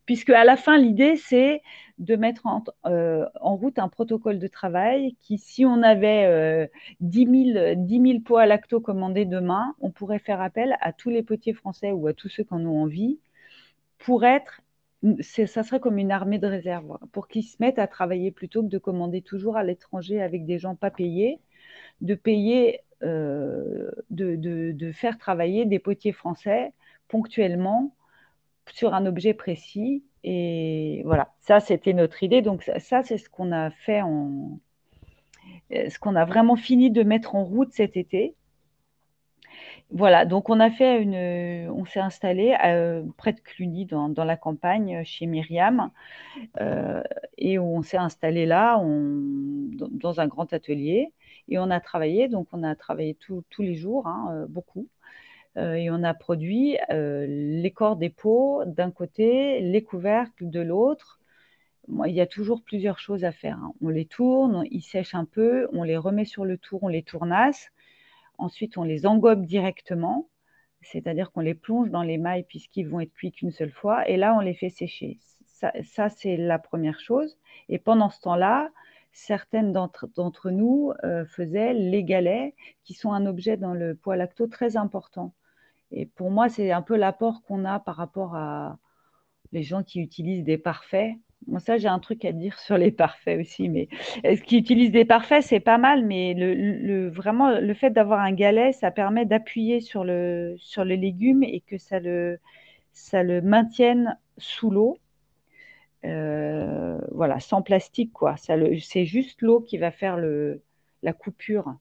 puisque 0.04 0.30
à 0.30 0.44
la 0.44 0.56
fin, 0.56 0.76
l'idée, 0.76 1.16
c'est 1.16 1.62
de 1.98 2.16
mettre 2.16 2.46
en, 2.46 2.62
euh, 2.84 3.26
route 3.40 3.78
un 3.78 3.88
protocole 3.88 4.38
de 4.38 4.46
travail 4.46 5.16
qui, 5.20 5.38
si 5.38 5.64
on 5.64 5.82
avait 5.82 6.70
10, 7.00 7.48
000, 7.86 8.20
pots 8.20 8.36
à 8.36 8.46
lacto 8.46 8.80
commandés 8.80 9.24
demain, 9.24 9.74
on 9.80 9.90
pourrait 9.90 10.18
faire 10.18 10.40
appel 10.40 10.76
à 10.80 10.92
tous 10.92 11.08
les 11.08 11.22
potiers 11.22 11.54
français 11.54 11.92
ou 11.92 12.06
à 12.06 12.12
tous 12.12 12.28
ceux 12.28 12.44
qui 12.44 12.52
en 12.52 12.64
ont 12.66 12.82
envie 12.82 13.18
pour 13.98 14.24
être 14.24 14.60
ça 15.20 15.62
serait 15.62 15.80
comme 15.80 15.98
une 15.98 16.10
armée 16.10 16.38
de 16.38 16.46
réserve, 16.46 16.98
pour 17.12 17.28
qu'ils 17.28 17.44
se 17.44 17.56
mettent 17.60 17.78
à 17.78 17.86
travailler 17.86 18.30
plutôt 18.30 18.62
que 18.62 18.68
de 18.68 18.78
commander 18.78 19.22
toujours 19.22 19.56
à 19.56 19.62
l'étranger 19.62 20.22
avec 20.22 20.46
des 20.46 20.58
gens 20.58 20.74
pas 20.74 20.90
payés, 20.90 21.40
de 22.00 22.14
payer, 22.14 22.80
euh, 23.02 23.90
de, 24.10 24.92
faire 24.92 25.18
travailler 25.18 25.66
des 25.66 25.78
potiers 25.78 26.12
français 26.12 26.72
ponctuellement 27.08 27.94
sur 28.72 28.94
un 28.94 29.06
objet 29.06 29.34
précis. 29.34 30.02
Et 30.24 31.02
voilà, 31.04 31.34
ça, 31.40 31.60
c'était 31.60 31.92
notre 31.92 32.22
idée. 32.22 32.42
Donc 32.42 32.62
ça, 32.78 33.02
c'est 33.02 33.18
ce 33.18 33.28
qu'on 33.28 33.52
a 33.52 33.70
fait 33.70 34.02
en... 34.02 34.58
Ce 35.70 35.98
qu'on 35.98 36.16
a 36.16 36.24
vraiment 36.24 36.56
fini 36.56 36.90
de 36.90 37.02
mettre 37.02 37.34
en 37.34 37.44
route 37.44 37.72
cet 37.72 37.96
été. 37.96 38.34
Voilà, 39.92 40.24
donc 40.24 40.50
on 40.50 40.58
a 40.58 40.70
fait 40.70 41.00
une, 41.00 41.70
on 41.70 41.84
s'est 41.84 42.00
installé 42.00 42.56
euh, 42.64 43.04
près 43.16 43.32
de 43.32 43.40
Cluny, 43.40 43.86
dans, 43.86 44.24
la 44.24 44.36
campagne, 44.36 45.04
chez 45.04 45.26
Myriam, 45.26 45.90
euh, 46.60 47.02
et 47.38 47.60
on 47.60 47.82
s'est 47.82 47.96
installé 47.96 48.46
là, 48.46 48.82
dans, 48.82 50.20
un 50.20 50.26
grand 50.26 50.52
atelier, 50.52 51.12
et 51.48 51.58
on 51.58 51.70
a 51.70 51.78
travaillé, 51.78 52.28
donc 52.28 52.48
on 52.52 52.64
a 52.64 52.74
travaillé 52.74 53.14
tous 53.14 53.44
les 53.60 53.76
jours, 53.76 54.08
hein, 54.08 54.28
euh, 54.32 54.46
beaucoup, 54.48 54.88
et 55.56 55.90
on 55.90 56.02
a 56.02 56.12
produit 56.12 56.76
les 56.90 57.72
corps 57.74 57.96
des 57.96 58.10
pots 58.10 58.62
d'un 58.66 58.90
côté, 58.90 59.60
les 59.60 59.82
couvercles 59.82 60.50
de 60.50 60.60
l'autre. 60.60 61.18
il 62.06 62.12
y 62.12 62.20
a 62.20 62.26
toujours 62.26 62.62
plusieurs 62.62 62.98
choses 62.98 63.24
à 63.24 63.32
faire. 63.32 63.56
Hein. 63.62 63.72
On 63.82 63.88
les 63.88 64.04
tourne, 64.04 64.64
ils 64.70 64.82
sèchent 64.82 65.14
un 65.14 65.24
peu, 65.24 65.66
on 65.72 65.82
les 65.82 65.96
remet 65.96 66.26
sur 66.26 66.44
le 66.44 66.58
tour, 66.58 66.82
on 66.82 66.88
les 66.88 67.02
tournasse 67.02 67.70
Ensuite, 68.38 68.78
on 68.78 68.82
les 68.84 69.06
engobe 69.06 69.44
directement, 69.44 70.28
c'est-à-dire 70.82 71.32
qu'on 71.32 71.40
les 71.40 71.54
plonge 71.54 71.90
dans 71.90 72.02
les 72.02 72.18
mailles 72.18 72.44
puisqu'ils 72.44 72.88
vont 72.88 73.00
être 73.00 73.12
cuits 73.12 73.32
qu'une 73.32 73.50
seule 73.50 73.72
fois, 73.72 74.08
et 74.08 74.16
là, 74.16 74.34
on 74.34 74.40
les 74.40 74.54
fait 74.54 74.70
sécher. 74.70 75.18
Ça, 75.82 76.08
c'est 76.10 76.36
la 76.36 76.58
première 76.58 77.00
chose. 77.00 77.38
Et 77.68 77.78
pendant 77.78 78.10
ce 78.10 78.20
temps-là, 78.20 78.70
certaines 79.12 79.72
d'entre 79.72 80.50
nous 80.50 80.92
euh, 81.02 81.24
faisaient 81.24 81.72
les 81.72 82.04
galets, 82.04 82.54
qui 82.84 82.92
sont 82.92 83.12
un 83.12 83.24
objet 83.24 83.56
dans 83.56 83.72
le 83.72 83.94
poids 83.94 84.16
lacto 84.16 84.46
très 84.46 84.76
important. 84.76 85.32
Et 85.90 86.04
pour 86.04 86.30
moi, 86.30 86.48
c'est 86.48 86.72
un 86.72 86.82
peu 86.82 86.96
l'apport 86.96 87.42
qu'on 87.42 87.64
a 87.64 87.80
par 87.80 87.96
rapport 87.96 88.36
à 88.36 88.78
les 89.52 89.62
gens 89.62 89.82
qui 89.82 90.00
utilisent 90.00 90.44
des 90.44 90.58
parfaits. 90.58 91.14
Moi, 91.46 91.60
ça, 91.60 91.78
j'ai 91.78 91.88
un 91.88 92.00
truc 92.00 92.24
à 92.24 92.32
dire 92.32 92.58
sur 92.58 92.76
les 92.76 92.90
parfaits 92.90 93.40
aussi, 93.40 93.68
mais 93.68 93.88
ce 94.24 94.42
qui 94.42 94.58
utilise 94.58 94.90
des 94.90 95.04
parfaits, 95.04 95.44
c'est 95.44 95.60
pas 95.60 95.78
mal, 95.78 96.04
mais 96.04 96.34
le, 96.34 97.08
vraiment, 97.08 97.60
le 97.60 97.74
fait 97.74 97.90
d'avoir 97.90 98.20
un 98.20 98.32
galet, 98.32 98.72
ça 98.72 98.90
permet 98.90 99.26
d'appuyer 99.26 99.80
sur 99.80 100.04
le, 100.04 100.56
sur 100.58 100.84
le 100.84 100.96
légume 100.96 101.44
et 101.44 101.60
que 101.60 101.78
ça 101.78 102.00
le, 102.00 102.38
ça 102.92 103.22
le 103.22 103.40
maintienne 103.42 104.18
sous 104.38 104.70
l'eau. 104.70 104.98
Euh, 106.04 106.98
voilà, 107.12 107.40
sans 107.40 107.62
plastique, 107.62 108.12
quoi. 108.12 108.36
C'est 108.36 109.06
juste 109.06 109.42
l'eau 109.42 109.60
qui 109.60 109.78
va 109.78 109.90
faire 109.90 110.16
le, 110.16 110.62
la 111.02 111.12
coupure 111.12 111.76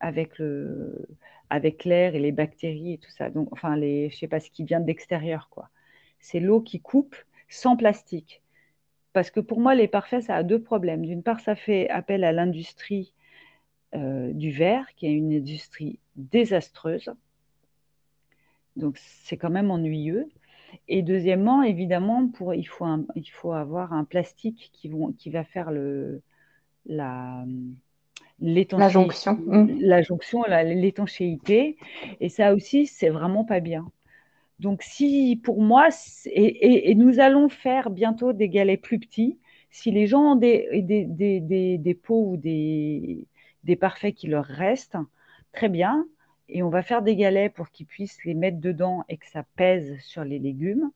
avec 0.00 0.38
le 0.38 1.06
avec 1.50 1.84
l'air 1.84 2.14
et 2.14 2.18
les 2.20 2.32
bactéries 2.32 2.94
et 2.94 2.98
tout 2.98 3.10
ça. 3.10 3.30
Donc, 3.30 3.48
enfin, 3.52 3.76
les, 3.76 4.10
je 4.10 4.16
sais 4.18 4.28
pas 4.28 4.40
ce 4.40 4.50
qui 4.50 4.64
vient 4.64 4.80
d'extérieur, 4.80 5.48
quoi. 5.50 5.68
C'est 6.20 6.40
l'eau 6.40 6.60
qui 6.62 6.80
coupe 6.80 7.16
sans 7.48 7.76
plastique. 7.76 8.42
Parce 9.12 9.30
que 9.30 9.40
pour 9.40 9.60
moi, 9.60 9.74
les 9.74 9.88
parfaits, 9.88 10.24
ça 10.24 10.36
a 10.36 10.42
deux 10.42 10.60
problèmes. 10.60 11.04
D'une 11.04 11.22
part, 11.22 11.40
ça 11.40 11.54
fait 11.54 11.88
appel 11.90 12.24
à 12.24 12.32
l'industrie 12.32 13.12
euh, 13.94 14.32
du 14.32 14.50
verre, 14.50 14.86
qui 14.96 15.06
est 15.06 15.12
une 15.12 15.32
industrie 15.32 15.98
désastreuse. 16.16 17.12
Donc, 18.76 18.96
c'est 18.98 19.36
quand 19.36 19.50
même 19.50 19.70
ennuyeux. 19.70 20.28
Et 20.88 21.02
deuxièmement, 21.02 21.62
évidemment, 21.62 22.28
pour, 22.28 22.54
il, 22.54 22.64
faut 22.64 22.86
il 23.14 23.28
faut 23.30 23.52
avoir 23.52 23.92
un 23.92 24.04
plastique 24.04 24.70
qui, 24.72 24.88
vont, 24.88 25.12
qui 25.12 25.28
va 25.28 25.44
faire 25.44 25.70
le, 25.70 26.22
la, 26.86 27.44
la 28.40 28.88
jonction, 28.88 29.38
la 29.46 30.02
jonction, 30.02 30.42
l'étanchéité. 30.44 31.76
Et 32.20 32.30
ça 32.30 32.54
aussi, 32.54 32.86
c'est 32.86 33.10
vraiment 33.10 33.44
pas 33.44 33.60
bien. 33.60 33.86
Donc, 34.62 34.84
si 34.84 35.40
pour 35.42 35.60
moi, 35.60 35.88
et, 36.26 36.94
nous 36.94 37.18
allons 37.18 37.48
faire 37.48 37.90
bientôt 37.90 38.32
des 38.32 38.48
galets 38.48 38.80
plus 38.80 39.00
petits, 39.00 39.40
si 39.70 39.90
les 39.90 40.06
gens 40.06 40.34
ont 40.34 40.36
des, 40.36 41.98
pots 42.00 42.30
ou 42.30 42.36
des, 42.36 43.26
parfaits 43.80 44.14
qui 44.14 44.28
leur 44.28 44.44
restent, 44.44 44.98
très 45.52 45.68
bien. 45.68 46.06
Et 46.48 46.62
on 46.62 46.68
va 46.68 46.82
faire 46.82 47.02
des 47.02 47.16
galets 47.16 47.52
pour 47.52 47.70
qu'ils 47.70 47.86
puissent 47.86 48.24
les 48.24 48.34
mettre 48.34 48.60
dedans 48.60 49.04
et 49.08 49.16
que 49.16 49.26
ça 49.26 49.44
pèse 49.56 49.98
sur 49.98 50.22
les 50.22 50.38
légumes 50.38 50.92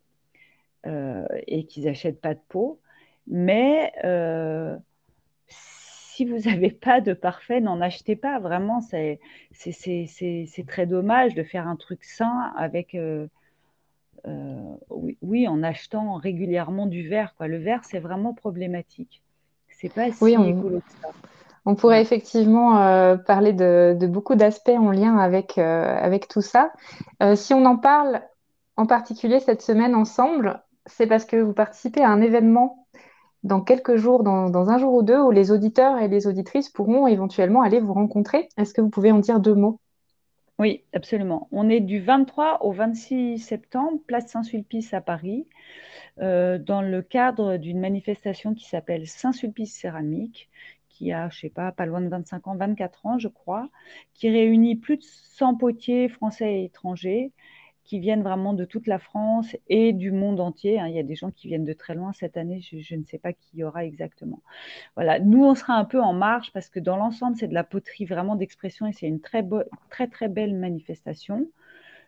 euh, 0.87 1.27
et 1.49 1.67
qu'ils 1.67 1.87
n'achètent 1.87 2.21
pas 2.21 2.35
de 2.35 2.41
pot. 2.49 2.79
Mais 3.27 3.93
euh, 4.05 4.77
si 5.49 6.25
vous 6.25 6.39
n'avez 6.49 6.71
pas 6.71 7.01
de 7.01 7.15
parfait, 7.15 7.61
n'en 7.61 7.81
achetez 7.81 8.15
pas. 8.15 8.39
Vraiment, 8.39 8.81
c'est 8.81 9.19
très 10.69 10.87
dommage 10.87 11.35
de 11.35 11.43
faire 11.43 11.67
un 11.67 11.75
truc 11.75 12.05
sain 12.05 12.53
avec. 12.57 12.95
Euh, 12.95 13.27
euh, 14.27 14.75
oui, 15.23 15.49
en 15.49 15.63
achetant 15.63 16.15
régulièrement 16.15 16.87
du 16.87 17.09
verre. 17.09 17.35
Quoi. 17.37 17.49
Le 17.49 17.59
verre, 17.59 17.81
c'est 17.85 17.99
vraiment 17.99 18.35
problématique. 18.35 19.23
C'est 19.69 19.93
pas 19.93 20.11
si 20.11 20.37
on... 20.37 20.45
écolo 20.45 20.81
que 20.81 20.93
ça. 21.03 21.09
On 21.69 21.75
pourrait 21.75 22.01
effectivement 22.01 22.79
euh, 22.79 23.17
parler 23.17 23.53
de, 23.53 24.07
beaucoup 24.07 24.37
d'aspects 24.37 24.69
en 24.69 24.93
lien 24.93 25.19
avec, 25.19 25.59
euh, 25.59 25.99
avec 26.01 26.29
tout 26.29 26.41
ça. 26.41 26.73
si 27.35 27.55
on 27.55 27.65
en 27.65 27.77
parle 27.77 28.23
en 28.77 28.87
particulier 28.87 29.41
cette 29.41 29.63
semaine 29.63 29.97
ensemble, 29.97 30.63
c'est 30.87 31.09
parce 31.09 31.25
que 31.25 31.37
vous 31.37 31.55
participez 31.55 32.03
à 32.03 32.11
un 32.11 32.21
événement 32.21 32.87
dans 33.43 33.61
quelques 33.61 33.97
jours, 33.97 34.23
dans, 34.23 34.49
dans, 34.49 34.71
un 34.71 34.79
jour 34.79 34.95
ou 34.95 35.03
deux, 35.03 35.21
où 35.21 35.33
les 35.33 35.51
auditeurs 35.51 35.99
et 35.99 36.09
les 36.09 36.27
auditrices 36.29 36.69
pourront 36.69 37.09
éventuellement 37.09 37.63
aller 37.63 37.81
vous 37.81 37.95
rencontrer. 37.95 38.49
Est-ce 38.57 38.73
que 38.73 38.81
vous 38.81 38.91
pouvez 38.91 39.11
en 39.11 39.19
dire 39.19 39.41
deux 39.41 39.55
mots? 39.55 39.81
Oui, 40.59 40.85
absolument. 40.95 41.49
On 41.53 41.69
est 41.69 41.81
du 41.81 42.01
23 42.01 42.65
au 42.65 42.73
26 42.73 43.39
septembre, 43.39 44.01
place 44.07 44.29
Saint-Sulpice 44.29 44.95
à 44.95 45.03
Paris, 45.03 45.47
euh, 46.21 46.59
dans 46.59 46.83
le 46.83 47.03
cadre 47.03 47.59
d'une 47.59 47.81
manifestation 47.81 48.55
qui 48.55 48.67
s'appelle 48.67 49.07
Saint-Sulpice 49.07 49.75
Céramique, 49.75 50.51
qui 50.89 51.13
a, 51.13 51.29
je 51.31 51.41
sais 51.41 51.51
pas, 51.51 51.73
pas 51.73 51.87
loin 51.87 52.01
de 52.01 52.09
25 52.09 52.49
ans, 52.49 52.57
24 52.57 53.07
ans, 53.07 53.19
je 53.19 53.29
crois, 53.29 53.69
qui 54.15 54.31
réunit 54.31 54.77
plus 54.77 54.97
de 54.99 55.05
100 55.05 55.57
potiers 55.57 56.09
français 56.09 56.61
et 56.61 56.65
étrangers 56.65 57.33
qui 57.87 58.01
viennent 58.01 58.23
vraiment 58.23 58.53
de 58.53 58.65
toute 58.65 58.87
la 58.87 58.99
France 58.99 59.57
et 59.69 59.93
du 59.93 60.11
monde 60.11 60.41
entier. 60.41 60.79
Hein. 60.79 60.89
Il 60.89 60.95
y 60.95 60.99
a 60.99 61.05
des 61.05 61.15
gens 61.15 61.31
qui 61.31 61.49
viennent 61.49 61.65
de 61.65 61.73
très 61.73 61.95
loin 61.95 62.13
cette 62.13 62.37
année, 62.37 62.61
je, 62.61 62.95
ne 62.97 63.05
sais 63.05 63.19
pas 63.19 63.33
qui 63.33 63.59
y 63.59 63.65
aura 63.65 63.85
exactement. 63.85 64.43
Voilà, 64.97 65.21
nous, 65.21 65.45
on 65.45 65.55
sera 65.55 65.75
un 65.75 65.85
peu 65.85 66.01
en 66.01 66.13
marge 66.13 66.53
parce 66.53 66.69
que 66.69 66.81
dans 66.81 66.97
l'ensemble, 66.97 67.37
c'est 67.37 67.49
de 67.49 67.55
la 67.55 67.65
poterie 67.65 68.05
vraiment 68.05 68.37
d'expression 68.37 68.87
et 68.87 68.93
c'est 68.93 69.07
une 69.07 69.21
très, 69.21 69.45
très, 69.89 70.09
très 70.09 70.29
belle 70.29 70.55
manifestation. 70.55 71.47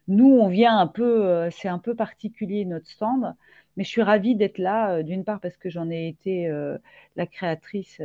Nous, 0.08 0.26
on 0.26 0.48
vient 0.48 0.78
un 0.78 0.86
peu, 0.86 1.26
euh, 1.26 1.50
c'est 1.50 1.68
un 1.68 1.78
peu 1.78 1.94
particulier 1.94 2.64
notre 2.64 2.88
stand, 2.88 3.34
mais 3.76 3.84
je 3.84 3.88
suis 3.90 4.02
ravie 4.02 4.34
d'être 4.34 4.58
là, 4.58 4.96
euh, 4.96 5.02
d'une 5.02 5.24
part 5.24 5.40
parce 5.40 5.56
que 5.56 5.70
j'en 5.70 5.90
ai 5.90 6.08
été 6.08 6.48
euh, 6.48 6.78
la 7.16 7.26
créatrice 7.26 8.00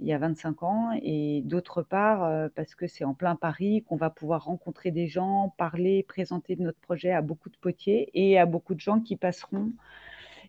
il 0.00 0.06
y 0.06 0.12
a 0.12 0.18
25 0.18 0.62
ans, 0.62 0.90
et 1.02 1.42
d'autre 1.44 1.82
part 1.82 2.24
euh, 2.24 2.48
parce 2.54 2.74
que 2.74 2.86
c'est 2.86 3.04
en 3.04 3.14
plein 3.14 3.36
Paris 3.36 3.84
qu'on 3.88 3.96
va 3.96 4.10
pouvoir 4.10 4.44
rencontrer 4.44 4.90
des 4.90 5.08
gens, 5.08 5.54
parler, 5.56 6.04
présenter 6.04 6.56
notre 6.56 6.78
projet 6.78 7.12
à 7.12 7.20
beaucoup 7.20 7.50
de 7.50 7.56
potiers 7.56 8.10
et 8.14 8.38
à 8.38 8.46
beaucoup 8.46 8.74
de 8.74 8.80
gens 8.80 9.00
qui 9.00 9.16
passeront. 9.16 9.72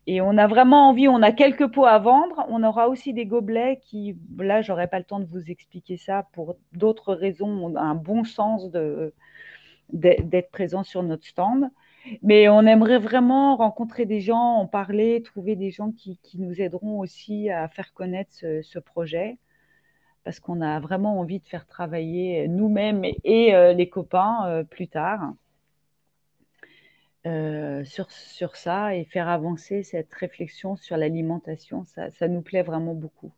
Et 0.08 0.22
on 0.22 0.38
a 0.38 0.48
vraiment 0.48 0.90
envie, 0.90 1.08
on 1.08 1.22
a 1.22 1.32
quelques 1.32 1.68
pots 1.68 1.86
à 1.86 2.00
vendre, 2.00 2.46
on 2.50 2.64
aura 2.64 2.90
aussi 2.90 3.14
des 3.14 3.26
gobelets 3.26 3.80
qui, 3.84 4.18
là, 4.38 4.62
j'aurais 4.62 4.88
pas 4.88 5.00
le 5.00 5.06
temps 5.06 5.20
de 5.20 5.26
vous 5.26 5.52
expliquer 5.52 5.98
ça 5.98 6.28
pour 6.32 6.56
d'autres 6.74 7.14
raisons, 7.14 7.50
on 7.50 7.76
a 7.76 7.82
un 7.82 7.96
bon 7.96 8.24
sens 8.24 8.72
de, 8.72 9.14
d'être 9.92 10.52
présent 10.52 10.84
sur 10.84 11.04
notre 11.04 11.26
stand. 11.26 11.70
Mais 12.24 12.50
on 12.50 12.62
aimerait 12.62 13.00
vraiment 13.00 13.56
rencontrer 13.56 14.06
des 14.06 14.22
gens, 14.22 14.56
en 14.56 14.68
parler, 14.68 15.22
trouver 15.24 15.56
des 15.56 15.72
gens 15.72 15.92
qui, 15.92 16.20
nous 16.36 16.62
aideront 16.62 17.00
aussi 17.00 17.50
à 17.50 17.68
faire 17.68 17.94
connaître 17.94 18.34
ce, 18.34 18.80
projet, 18.80 19.38
parce 20.24 20.40
qu'on 20.40 20.62
a 20.62 20.80
vraiment 20.80 21.20
envie 21.20 21.40
de 21.40 21.46
faire 21.46 21.66
travailler 21.68 22.48
nous-mêmes 22.48 23.04
et, 23.24 23.56
euh, 23.56 23.74
les 23.74 23.90
copains 23.90 24.48
euh, 24.48 24.64
plus 24.64 24.88
tard 24.88 25.34
euh, 27.28 27.84
sur, 27.84 28.10
sur, 28.12 28.56
ça 28.56 28.96
et 28.96 29.06
faire 29.06 29.28
avancer 29.28 29.84
cette 29.84 30.14
réflexion 30.14 30.76
sur 30.76 30.98
l'alimentation. 30.98 31.84
ça 31.86 32.28
nous 32.28 32.42
plaît 32.42 32.64
vraiment 32.64 32.96
beaucoup. 32.96 33.32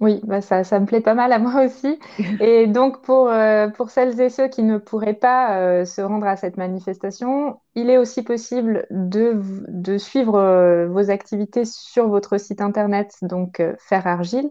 Oui, 0.00 0.20
bah 0.24 0.40
ça, 0.40 0.64
ça 0.64 0.80
me 0.80 0.86
plaît 0.86 1.00
pas 1.00 1.14
mal 1.14 1.32
à 1.32 1.38
moi 1.38 1.64
aussi. 1.64 1.98
Et 2.40 2.66
donc, 2.66 3.02
pour, 3.02 3.28
euh, 3.28 3.68
pour 3.68 3.90
celles 3.90 4.20
et 4.20 4.28
ceux 4.28 4.48
qui 4.48 4.62
ne 4.62 4.76
pourraient 4.78 5.14
pas 5.14 5.58
euh, 5.60 5.84
se 5.84 6.00
rendre 6.00 6.26
à 6.26 6.36
cette 6.36 6.56
manifestation, 6.56 7.60
il 7.74 7.88
est 7.90 7.96
aussi 7.96 8.22
possible 8.22 8.86
de, 8.90 9.40
de 9.68 9.96
suivre 9.96 10.34
euh, 10.36 10.88
vos 10.88 11.10
activités 11.10 11.64
sur 11.64 12.08
votre 12.08 12.38
site 12.38 12.60
internet, 12.60 13.14
donc 13.22 13.62
Faire 13.78 14.06
Argile, 14.06 14.50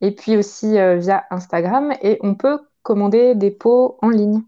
et 0.00 0.12
puis 0.12 0.36
aussi 0.36 0.72
via 0.74 1.24
Instagram. 1.30 1.92
Et 2.02 2.18
on 2.22 2.34
peut 2.34 2.60
commander 2.82 3.34
des 3.34 3.50
pots 3.50 3.98
en 4.00 4.10
ligne. 4.10 4.42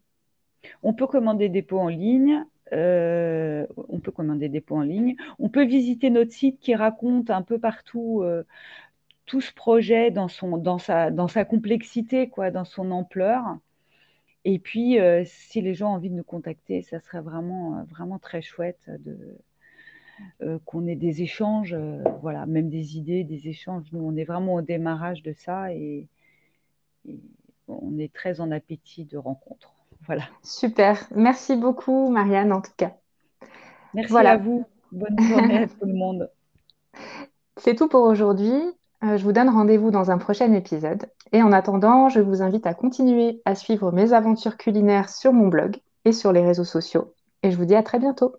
On 0.82 0.94
peut 0.94 1.06
commander 1.06 1.48
des 1.48 1.62
pots 1.62 1.80
en 1.80 1.88
ligne. 1.88 2.44
on 2.72 4.00
peut 4.02 4.12
commander 4.12 4.48
des 4.48 4.60
pots 4.60 4.76
en 4.76 4.82
ligne. 4.82 5.16
On 5.38 5.48
peut 5.48 5.64
visiter 5.64 6.10
notre 6.10 6.32
site 6.32 6.60
qui 6.60 6.74
raconte 6.74 7.30
un 7.30 7.42
peu 7.42 7.58
partout 7.58 8.22
tout 9.26 9.40
ce 9.40 9.52
projet 9.52 10.10
dans, 10.10 10.28
son, 10.28 10.56
dans, 10.56 10.78
sa, 10.78 11.10
dans 11.10 11.28
sa 11.28 11.44
complexité, 11.44 12.28
quoi, 12.28 12.50
dans 12.50 12.64
son 12.64 12.90
ampleur. 12.92 13.42
Et 14.44 14.60
puis, 14.60 15.00
euh, 15.00 15.24
si 15.26 15.60
les 15.60 15.74
gens 15.74 15.90
ont 15.90 15.94
envie 15.94 16.08
de 16.08 16.14
nous 16.14 16.22
contacter, 16.22 16.82
ça 16.82 17.00
serait 17.00 17.20
vraiment, 17.20 17.78
euh, 17.78 17.82
vraiment 17.90 18.20
très 18.20 18.40
chouette 18.40 18.88
de, 19.00 19.18
euh, 20.42 20.58
qu'on 20.64 20.86
ait 20.86 20.94
des 20.94 21.22
échanges, 21.22 21.76
voilà, 22.22 22.46
même 22.46 22.70
des 22.70 22.96
idées, 22.96 23.24
des 23.24 23.48
échanges. 23.48 23.84
Nous, 23.92 24.00
on 24.00 24.16
est 24.16 24.24
vraiment 24.24 24.54
au 24.54 24.62
démarrage 24.62 25.22
de 25.22 25.32
ça 25.32 25.72
et, 25.72 26.06
on 27.68 27.98
est 27.98 28.12
très 28.12 28.40
en 28.40 28.50
appétit 28.52 29.04
de 29.04 29.16
rencontres. 29.16 29.72
Voilà. 30.06 30.22
Super. 30.42 31.08
Merci 31.14 31.56
beaucoup, 31.56 32.10
Marianne, 32.10 32.52
en 32.52 32.60
tout 32.60 32.72
cas. 32.76 32.94
Merci 33.94 34.10
voilà. 34.10 34.32
à 34.32 34.36
vous. 34.36 34.64
Bonne 34.92 35.18
journée 35.20 35.58
à 35.58 35.66
tout 35.66 35.84
le 35.84 35.94
monde. 35.94 36.30
C'est 37.56 37.74
tout 37.74 37.88
pour 37.88 38.02
aujourd'hui. 38.02 38.52
Euh, 39.06 39.16
je 39.16 39.24
vous 39.24 39.32
donne 39.32 39.48
rendez-vous 39.48 39.90
dans 39.90 40.10
un 40.10 40.18
prochain 40.18 40.52
épisode. 40.52 41.06
Et 41.32 41.42
en 41.42 41.52
attendant, 41.52 42.08
je 42.08 42.20
vous 42.20 42.42
invite 42.42 42.66
à 42.66 42.74
continuer 42.74 43.42
à 43.44 43.54
suivre 43.54 43.92
mes 43.92 44.12
aventures 44.12 44.56
culinaires 44.56 45.08
sur 45.10 45.32
mon 45.32 45.48
blog 45.48 45.76
et 46.04 46.12
sur 46.12 46.32
les 46.32 46.44
réseaux 46.44 46.64
sociaux. 46.64 47.14
Et 47.42 47.50
je 47.50 47.56
vous 47.56 47.64
dis 47.64 47.74
à 47.74 47.82
très 47.82 47.98
bientôt. 47.98 48.34